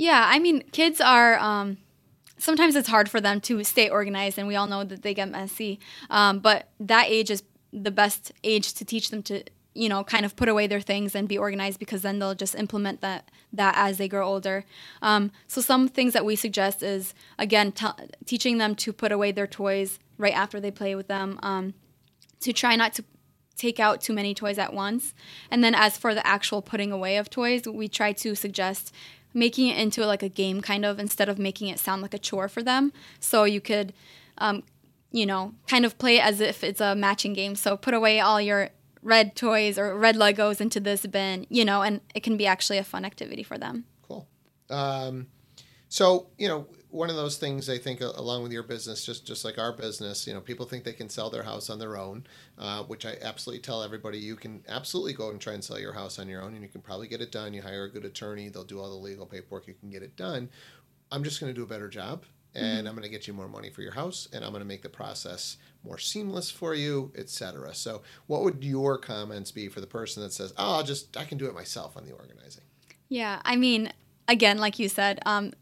Yeah, 0.00 0.24
I 0.26 0.38
mean, 0.38 0.62
kids 0.72 0.98
are. 0.98 1.38
Um, 1.38 1.76
sometimes 2.38 2.74
it's 2.74 2.88
hard 2.88 3.10
for 3.10 3.20
them 3.20 3.38
to 3.42 3.62
stay 3.64 3.90
organized, 3.90 4.38
and 4.38 4.48
we 4.48 4.56
all 4.56 4.66
know 4.66 4.82
that 4.82 5.02
they 5.02 5.12
get 5.12 5.28
messy. 5.28 5.78
Um, 6.08 6.38
but 6.38 6.70
that 6.80 7.08
age 7.08 7.30
is 7.30 7.42
the 7.70 7.90
best 7.90 8.32
age 8.42 8.72
to 8.74 8.86
teach 8.86 9.10
them 9.10 9.22
to, 9.24 9.44
you 9.74 9.90
know, 9.90 10.02
kind 10.02 10.24
of 10.24 10.36
put 10.36 10.48
away 10.48 10.66
their 10.66 10.80
things 10.80 11.14
and 11.14 11.28
be 11.28 11.36
organized 11.36 11.78
because 11.78 12.00
then 12.00 12.18
they'll 12.18 12.34
just 12.34 12.54
implement 12.54 13.02
that 13.02 13.30
that 13.52 13.74
as 13.76 13.98
they 13.98 14.08
grow 14.08 14.26
older. 14.26 14.64
Um, 15.02 15.32
so 15.46 15.60
some 15.60 15.86
things 15.86 16.14
that 16.14 16.24
we 16.24 16.34
suggest 16.34 16.82
is 16.82 17.12
again 17.38 17.70
t- 17.70 17.86
teaching 18.24 18.56
them 18.56 18.74
to 18.76 18.94
put 18.94 19.12
away 19.12 19.32
their 19.32 19.46
toys 19.46 19.98
right 20.16 20.34
after 20.34 20.60
they 20.60 20.70
play 20.70 20.94
with 20.94 21.08
them. 21.08 21.38
Um, 21.42 21.74
to 22.40 22.54
try 22.54 22.74
not 22.74 22.94
to 22.94 23.04
take 23.54 23.78
out 23.78 24.00
too 24.00 24.14
many 24.14 24.32
toys 24.32 24.56
at 24.56 24.72
once. 24.72 25.12
And 25.50 25.62
then 25.62 25.74
as 25.74 25.98
for 25.98 26.14
the 26.14 26.26
actual 26.26 26.62
putting 26.62 26.90
away 26.90 27.18
of 27.18 27.28
toys, 27.28 27.68
we 27.68 27.86
try 27.86 28.14
to 28.14 28.34
suggest 28.34 28.94
making 29.32 29.68
it 29.68 29.78
into 29.78 30.04
like 30.06 30.22
a 30.22 30.28
game 30.28 30.60
kind 30.60 30.84
of 30.84 30.98
instead 30.98 31.28
of 31.28 31.38
making 31.38 31.68
it 31.68 31.78
sound 31.78 32.02
like 32.02 32.14
a 32.14 32.18
chore 32.18 32.48
for 32.48 32.62
them. 32.62 32.92
So 33.18 33.44
you 33.44 33.60
could 33.60 33.92
um, 34.38 34.62
you 35.12 35.26
know, 35.26 35.54
kind 35.66 35.84
of 35.84 35.98
play 35.98 36.16
it 36.16 36.24
as 36.24 36.40
if 36.40 36.62
it's 36.64 36.80
a 36.80 36.94
matching 36.94 37.32
game. 37.32 37.54
So 37.54 37.76
put 37.76 37.94
away 37.94 38.20
all 38.20 38.40
your 38.40 38.70
red 39.02 39.34
toys 39.34 39.78
or 39.78 39.96
red 39.96 40.16
Legos 40.16 40.60
into 40.60 40.80
this 40.80 41.06
bin, 41.06 41.46
you 41.48 41.64
know, 41.64 41.82
and 41.82 42.00
it 42.14 42.22
can 42.22 42.36
be 42.36 42.46
actually 42.46 42.78
a 42.78 42.84
fun 42.84 43.04
activity 43.04 43.42
for 43.42 43.58
them. 43.58 43.84
Cool. 44.02 44.28
Um, 44.68 45.26
so 45.88 46.28
you 46.38 46.48
know, 46.48 46.66
one 46.90 47.08
of 47.08 47.16
those 47.16 47.36
things 47.36 47.70
I 47.70 47.78
think, 47.78 48.00
along 48.00 48.42
with 48.42 48.52
your 48.52 48.62
business, 48.62 49.04
just 49.04 49.26
just 49.26 49.44
like 49.44 49.58
our 49.58 49.72
business, 49.72 50.26
you 50.26 50.34
know, 50.34 50.40
people 50.40 50.66
think 50.66 50.84
they 50.84 50.92
can 50.92 51.08
sell 51.08 51.30
their 51.30 51.42
house 51.42 51.70
on 51.70 51.78
their 51.78 51.96
own, 51.96 52.26
uh, 52.58 52.82
which 52.82 53.06
I 53.06 53.16
absolutely 53.22 53.62
tell 53.62 53.82
everybody 53.82 54.18
you 54.18 54.36
can 54.36 54.64
absolutely 54.68 55.12
go 55.12 55.30
and 55.30 55.40
try 55.40 55.54
and 55.54 55.62
sell 55.62 55.78
your 55.78 55.92
house 55.92 56.18
on 56.18 56.28
your 56.28 56.42
own, 56.42 56.54
and 56.54 56.62
you 56.62 56.68
can 56.68 56.80
probably 56.80 57.08
get 57.08 57.20
it 57.20 57.30
done. 57.30 57.54
You 57.54 57.62
hire 57.62 57.84
a 57.84 57.90
good 57.90 58.04
attorney; 58.04 58.48
they'll 58.48 58.64
do 58.64 58.80
all 58.80 58.90
the 58.90 58.96
legal 58.96 59.26
paperwork. 59.26 59.68
You 59.68 59.74
can 59.74 59.90
get 59.90 60.02
it 60.02 60.16
done. 60.16 60.50
I'm 61.12 61.24
just 61.24 61.40
going 61.40 61.52
to 61.52 61.56
do 61.56 61.62
a 61.62 61.66
better 61.66 61.88
job, 61.88 62.24
and 62.54 62.88
I'm 62.88 62.94
going 62.94 63.04
to 63.04 63.10
get 63.10 63.26
you 63.26 63.34
more 63.34 63.48
money 63.48 63.70
for 63.70 63.82
your 63.82 63.92
house, 63.92 64.28
and 64.32 64.44
I'm 64.44 64.50
going 64.50 64.62
to 64.62 64.68
make 64.68 64.82
the 64.82 64.88
process 64.88 65.56
more 65.84 65.98
seamless 65.98 66.50
for 66.50 66.74
you, 66.74 67.12
etc. 67.16 67.74
So, 67.74 68.02
what 68.26 68.42
would 68.42 68.64
your 68.64 68.98
comments 68.98 69.52
be 69.52 69.68
for 69.68 69.80
the 69.80 69.86
person 69.86 70.22
that 70.22 70.32
says, 70.32 70.52
"Oh, 70.56 70.76
I'll 70.76 70.84
just 70.84 71.16
I 71.16 71.24
can 71.24 71.38
do 71.38 71.46
it 71.46 71.54
myself 71.54 71.96
on 71.96 72.04
the 72.04 72.12
organizing"? 72.12 72.64
Yeah, 73.08 73.40
I 73.44 73.56
mean, 73.56 73.92
again, 74.28 74.58
like 74.58 74.78
you 74.78 74.88
said, 74.88 75.20
um, 75.26 75.52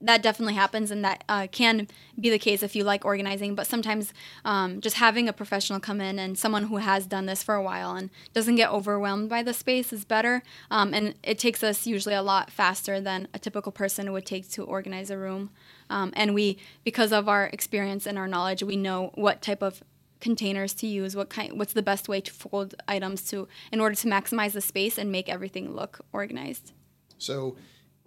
that 0.00 0.22
definitely 0.22 0.54
happens 0.54 0.90
and 0.90 1.04
that 1.04 1.24
uh, 1.28 1.46
can 1.50 1.88
be 2.18 2.30
the 2.30 2.38
case 2.38 2.62
if 2.62 2.74
you 2.74 2.84
like 2.84 3.04
organizing 3.04 3.54
but 3.54 3.66
sometimes 3.66 4.12
um, 4.44 4.80
just 4.80 4.96
having 4.96 5.28
a 5.28 5.32
professional 5.32 5.80
come 5.80 6.00
in 6.00 6.18
and 6.18 6.38
someone 6.38 6.64
who 6.64 6.76
has 6.76 7.06
done 7.06 7.26
this 7.26 7.42
for 7.42 7.54
a 7.54 7.62
while 7.62 7.94
and 7.94 8.10
doesn't 8.32 8.56
get 8.56 8.70
overwhelmed 8.70 9.28
by 9.28 9.42
the 9.42 9.54
space 9.54 9.92
is 9.92 10.04
better. 10.04 10.42
Um, 10.70 10.94
and 10.94 11.14
it 11.22 11.38
takes 11.38 11.62
us 11.62 11.86
usually 11.86 12.14
a 12.14 12.22
lot 12.22 12.50
faster 12.50 13.00
than 13.00 13.28
a 13.34 13.38
typical 13.38 13.72
person 13.72 14.12
would 14.12 14.26
take 14.26 14.48
to 14.50 14.64
organize 14.64 15.10
a 15.10 15.18
room. 15.18 15.50
Um, 15.90 16.12
and 16.16 16.34
we 16.34 16.58
because 16.84 17.12
of 17.12 17.28
our 17.28 17.46
experience 17.46 18.06
and 18.06 18.18
our 18.18 18.26
knowledge 18.26 18.62
we 18.62 18.76
know 18.76 19.12
what 19.14 19.42
type 19.42 19.62
of 19.62 19.82
containers 20.20 20.72
to 20.74 20.86
use 20.86 21.14
what 21.14 21.28
kind 21.28 21.58
what's 21.58 21.74
the 21.74 21.82
best 21.82 22.08
way 22.08 22.20
to 22.20 22.32
fold 22.32 22.74
items 22.88 23.22
to 23.30 23.46
in 23.70 23.80
order 23.80 23.94
to 23.94 24.08
maximize 24.08 24.52
the 24.52 24.60
space 24.60 24.98
and 24.98 25.12
make 25.12 25.28
everything 25.28 25.74
look 25.74 26.00
organized. 26.12 26.72
So, 27.18 27.56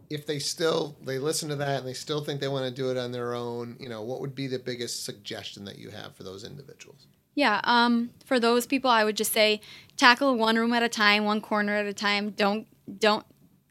if 0.10 0.26
they 0.26 0.40
still 0.40 0.98
they 1.04 1.20
listen 1.20 1.50
to 1.50 1.56
that 1.58 1.80
and 1.80 1.88
they 1.88 1.94
still 1.94 2.24
think 2.24 2.42
they 2.42 2.48
want 2.48 2.66
to 2.66 2.72
do 2.72 2.90
it 2.90 2.98
on 2.98 3.12
their 3.12 3.34
own, 3.34 3.78
you 3.80 3.90
know, 3.90 4.02
what 4.02 4.22
would 4.22 4.36
be 4.36 4.48
the 4.48 4.60
biggest 4.60 5.06
suggestion 5.06 5.66
that 5.66 5.78
you 5.78 5.90
have 5.90 6.16
for 6.16 6.24
those 6.24 6.44
individuals? 6.44 7.08
Yeah, 7.36 7.62
um, 7.64 8.10
for 8.26 8.40
those 8.40 8.66
people, 8.66 8.90
I 8.90 9.04
would 9.04 9.16
just 9.16 9.32
say 9.32 9.62
tackle 9.98 10.36
one 10.36 10.56
room 10.56 10.74
at 10.74 10.84
a 10.84 10.90
time, 10.90 11.26
one 11.26 11.42
corner 11.42 11.74
at 11.74 11.86
a 11.86 11.94
time. 11.94 12.32
Don't 12.32 12.68
don't 13.00 13.26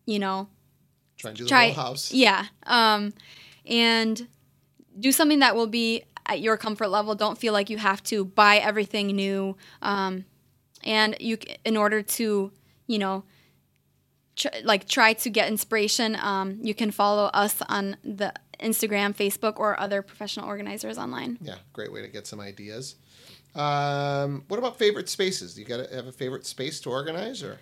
you 0.07 0.19
know 0.19 0.49
Try 1.19 1.31
and 1.31 1.39
do 1.39 1.45
the 1.45 1.49
try 1.49 1.67
whole 1.71 1.85
house. 1.85 2.13
Yeah, 2.13 2.47
um, 2.67 3.13
and 3.67 4.29
do 4.99 5.11
something 5.13 5.41
that 5.41 5.57
will 5.57 5.67
be 5.67 6.05
at 6.27 6.41
your 6.41 6.57
comfort 6.57 6.89
level. 6.89 7.15
Don't 7.15 7.37
feel 7.37 7.53
like 7.53 7.69
you 7.69 7.79
have 7.79 8.03
to 8.05 8.25
buy 8.25 8.59
everything 8.59 9.09
new, 9.09 9.57
um, 9.83 10.25
and 10.85 11.17
you 11.19 11.39
in 11.65 11.77
order 11.77 12.01
to 12.03 12.53
you 12.87 12.99
know 12.99 13.25
tr- 14.39 14.49
like 14.65 14.89
try 14.89 15.13
to 15.13 15.31
get 15.31 15.49
inspiration. 15.49 16.17
Um, 16.17 16.59
you 16.63 16.75
can 16.75 16.91
follow 16.91 17.27
us 17.35 17.61
on 17.69 17.97
the 18.03 18.33
Instagram, 18.61 19.15
Facebook, 19.15 19.59
or 19.59 19.79
other 19.79 20.03
professional 20.03 20.47
organizers 20.47 20.99
online. 20.99 21.39
Yeah, 21.43 21.57
great 21.73 21.93
way 21.93 22.03
to 22.03 22.09
get 22.09 22.27
some 22.27 22.41
ideas. 22.41 22.97
Um, 23.55 24.45
what 24.49 24.59
about 24.59 24.79
favorite 24.79 25.09
spaces? 25.09 25.59
You 25.59 25.65
got 25.65 25.89
to 25.89 25.95
have 25.95 26.07
a 26.07 26.13
favorite 26.13 26.47
space 26.47 26.81
to 26.81 26.91
organize, 26.91 27.43
or 27.43 27.59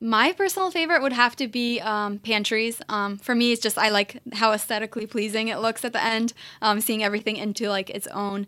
My 0.00 0.32
personal 0.32 0.70
favorite 0.70 1.02
would 1.02 1.12
have 1.12 1.36
to 1.36 1.48
be 1.48 1.80
um, 1.80 2.18
pantries. 2.18 2.80
Um, 2.88 3.18
for 3.18 3.34
me, 3.34 3.52
it's 3.52 3.62
just 3.62 3.78
I 3.78 3.88
like 3.90 4.20
how 4.32 4.52
aesthetically 4.52 5.06
pleasing 5.06 5.48
it 5.48 5.58
looks 5.60 5.84
at 5.84 5.92
the 5.92 6.02
end, 6.02 6.32
um, 6.62 6.80
seeing 6.80 7.02
everything 7.02 7.36
into 7.36 7.68
like 7.68 7.90
its 7.90 8.06
own, 8.08 8.46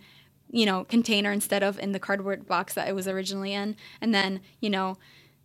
you 0.51 0.66
know, 0.66 0.85
container 0.85 1.33
instead 1.33 1.62
of 1.62 1.79
in 1.79 1.92
the 1.92 1.99
cardboard 1.99 2.47
box 2.47 2.75
that 2.75 2.88
it 2.88 2.95
was 2.95 3.09
originally 3.09 3.53
in. 3.53 3.77
And 4.01 4.14
then, 4.14 4.40
you 4.61 4.71
know, 4.71 4.97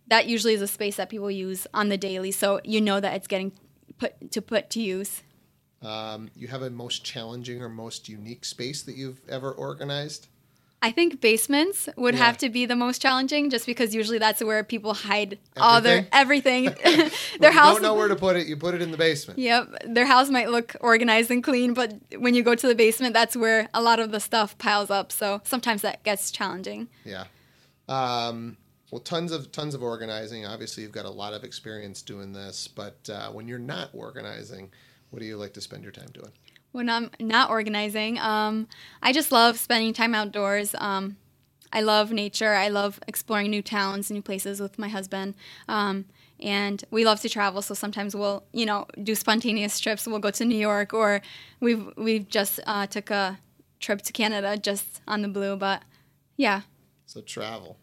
that 0.08 0.26
usually 0.26 0.54
is 0.54 0.62
a 0.62 0.66
space 0.68 0.96
that 0.96 1.08
people 1.08 1.30
use 1.30 1.66
on 1.74 1.88
the 1.88 1.96
daily, 1.98 2.30
so 2.32 2.60
you 2.64 2.80
know 2.80 3.00
that 3.00 3.14
it's 3.14 3.26
getting 3.26 3.52
put 3.98 4.30
to 4.32 4.42
put 4.42 4.70
to 4.70 4.80
use. 4.80 5.22
um, 5.82 6.28
you 6.34 6.48
have 6.48 6.62
a 6.62 6.70
most 6.70 7.04
challenging 7.04 7.62
or 7.62 7.68
most 7.68 8.08
unique 8.08 8.44
space 8.44 8.82
that 8.82 8.96
you've 8.96 9.20
ever 9.28 9.52
organized? 9.52 10.26
I 10.80 10.90
think 10.92 11.20
basements 11.20 11.88
would 11.96 12.14
Yeah. 12.14 12.24
have 12.26 12.38
to 12.38 12.48
be 12.50 12.64
the 12.66 12.74
most 12.76 13.00
challenging, 13.02 13.48
just 13.50 13.66
because 13.66 13.94
usually 13.94 14.18
that's 14.18 14.42
where 14.42 14.62
people 14.64 14.94
hide 14.94 15.38
all 15.56 15.80
their 15.80 16.06
everything. 16.12 16.64
their 17.40 17.52
house 17.52 17.74
don't 17.74 17.82
know 17.82 17.94
where 17.94 18.08
to 18.08 18.16
put 18.16 18.36
it. 18.36 18.46
You 18.46 18.56
put 18.56 18.74
it 18.74 18.82
in 18.82 18.90
the 18.92 18.96
basement. 18.96 19.38
Yep, 19.40 19.84
their 19.86 20.06
house 20.06 20.30
might 20.30 20.50
look 20.50 20.74
organized 20.80 21.30
and 21.32 21.42
clean, 21.44 21.74
but 21.74 21.94
when 22.16 22.34
you 22.34 22.42
go 22.44 22.54
to 22.56 22.66
the 22.68 22.74
basement, 22.76 23.12
that's 23.14 23.36
where 23.36 23.68
a 23.74 23.82
lot 23.82 23.98
of 24.00 24.10
the 24.12 24.20
stuff 24.20 24.56
piles 24.58 24.90
up. 24.90 25.10
So 25.12 25.40
sometimes 25.44 25.82
that 25.82 26.02
gets 26.04 26.30
challenging. 26.30 26.88
Yeah. 27.04 27.24
Um, 27.88 28.56
well, 28.90 29.00
tons 29.00 29.32
of 29.32 29.52
tons 29.52 29.74
of 29.74 29.82
organizing. 29.82 30.46
Obviously, 30.46 30.82
you've 30.82 30.92
got 30.92 31.04
a 31.04 31.10
lot 31.10 31.34
of 31.34 31.44
experience 31.44 32.02
doing 32.02 32.32
this. 32.32 32.68
But 32.68 33.08
uh, 33.12 33.30
when 33.30 33.46
you're 33.48 33.58
not 33.58 33.90
organizing, 33.92 34.70
what 35.10 35.20
do 35.20 35.26
you 35.26 35.36
like 35.36 35.52
to 35.54 35.60
spend 35.60 35.82
your 35.82 35.92
time 35.92 36.08
doing? 36.12 36.32
When 36.72 36.88
I'm 36.88 37.10
not 37.18 37.50
organizing, 37.50 38.18
um, 38.18 38.68
I 39.02 39.12
just 39.12 39.32
love 39.32 39.58
spending 39.58 39.92
time 39.92 40.14
outdoors. 40.14 40.74
Um, 40.78 41.16
I 41.72 41.80
love 41.80 42.12
nature. 42.12 42.54
I 42.54 42.68
love 42.68 42.98
exploring 43.06 43.50
new 43.50 43.62
towns, 43.62 44.10
new 44.10 44.22
places 44.22 44.60
with 44.60 44.78
my 44.78 44.88
husband. 44.88 45.34
Um, 45.68 46.06
and 46.40 46.82
we 46.90 47.04
love 47.04 47.20
to 47.20 47.28
travel, 47.28 47.62
so 47.62 47.74
sometimes 47.74 48.14
we'll, 48.14 48.44
you 48.52 48.64
know, 48.64 48.86
do 49.02 49.14
spontaneous 49.14 49.80
trips. 49.80 50.06
We'll 50.06 50.20
go 50.20 50.30
to 50.30 50.44
New 50.44 50.56
York, 50.58 50.94
or 50.94 51.20
we've 51.60 51.90
we've 51.96 52.28
just 52.28 52.60
uh, 52.66 52.86
took 52.86 53.10
a 53.10 53.40
trip 53.80 54.02
to 54.02 54.12
Canada 54.12 54.56
just 54.56 55.00
on 55.08 55.22
the 55.22 55.28
blue. 55.28 55.56
But 55.56 55.82
yeah, 56.36 56.62
So 57.06 57.20
travel. 57.22 57.76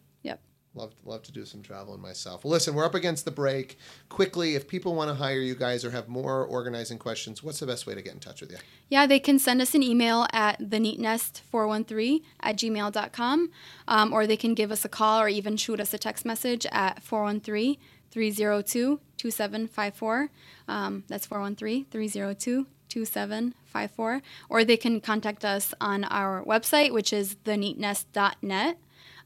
Love 0.76 0.92
love 1.04 1.22
to 1.22 1.32
do 1.32 1.44
some 1.44 1.62
traveling 1.62 2.00
myself. 2.00 2.44
Well, 2.44 2.52
listen, 2.52 2.74
we're 2.74 2.84
up 2.84 2.94
against 2.94 3.24
the 3.24 3.30
break. 3.30 3.78
Quickly, 4.08 4.54
if 4.54 4.68
people 4.68 4.94
want 4.94 5.08
to 5.08 5.14
hire 5.14 5.40
you 5.40 5.54
guys 5.54 5.84
or 5.84 5.90
have 5.90 6.06
more 6.06 6.44
organizing 6.44 6.98
questions, 6.98 7.42
what's 7.42 7.60
the 7.60 7.66
best 7.66 7.86
way 7.86 7.94
to 7.94 8.02
get 8.02 8.12
in 8.12 8.20
touch 8.20 8.40
with 8.40 8.52
you? 8.52 8.58
Yeah, 8.88 9.06
they 9.06 9.18
can 9.18 9.38
send 9.38 9.62
us 9.62 9.74
an 9.74 9.82
email 9.82 10.26
at 10.32 10.60
theneatnest413 10.60 12.22
at 12.40 12.56
gmail.com, 12.56 13.50
um, 13.88 14.12
or 14.12 14.26
they 14.26 14.36
can 14.36 14.54
give 14.54 14.70
us 14.70 14.84
a 14.84 14.88
call 14.88 15.20
or 15.20 15.28
even 15.28 15.56
shoot 15.56 15.80
us 15.80 15.94
a 15.94 15.98
text 15.98 16.24
message 16.24 16.66
at 16.70 17.02
413 17.02 17.78
302 18.10 19.00
2754. 19.16 20.30
Um, 20.68 21.04
That's 21.08 21.26
413 21.26 21.86
302 21.90 22.66
2754. 22.88 24.22
Or 24.48 24.64
they 24.64 24.76
can 24.76 25.00
contact 25.00 25.44
us 25.44 25.74
on 25.80 26.04
our 26.04 26.44
website, 26.44 26.92
which 26.92 27.12
is 27.12 27.36
theneatnest.net, 27.44 28.78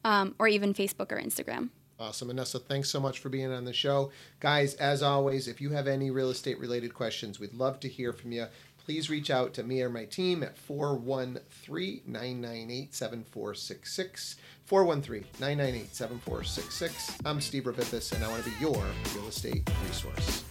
um, 0.03 0.35
or 0.39 0.47
even 0.47 0.73
Facebook 0.73 1.11
or 1.11 1.19
Instagram. 1.19 1.69
Awesome. 1.99 2.29
Anessa, 2.29 2.59
thanks 2.59 2.89
so 2.89 2.99
much 2.99 3.19
for 3.19 3.29
being 3.29 3.51
on 3.51 3.63
the 3.63 3.73
show. 3.73 4.11
Guys, 4.39 4.73
as 4.75 5.03
always, 5.03 5.47
if 5.47 5.61
you 5.61 5.69
have 5.69 5.85
any 5.85 6.09
real 6.09 6.31
estate 6.31 6.59
related 6.59 6.95
questions, 6.95 7.39
we'd 7.39 7.53
love 7.53 7.79
to 7.81 7.87
hear 7.87 8.11
from 8.11 8.31
you. 8.31 8.47
Please 8.83 9.07
reach 9.07 9.29
out 9.29 9.53
to 9.53 9.63
me 9.63 9.83
or 9.83 9.89
my 9.89 10.05
team 10.05 10.41
at 10.41 10.57
413 10.57 12.01
998 12.07 12.95
7466. 12.95 14.37
413 14.65 15.25
998 15.39 15.95
7466. 15.95 17.17
I'm 17.23 17.39
Steve 17.39 17.65
Rovithis, 17.65 18.11
and 18.13 18.23
I 18.23 18.29
want 18.29 18.43
to 18.43 18.49
be 18.49 18.55
your 18.59 18.83
real 19.13 19.27
estate 19.27 19.69
resource. 19.87 20.43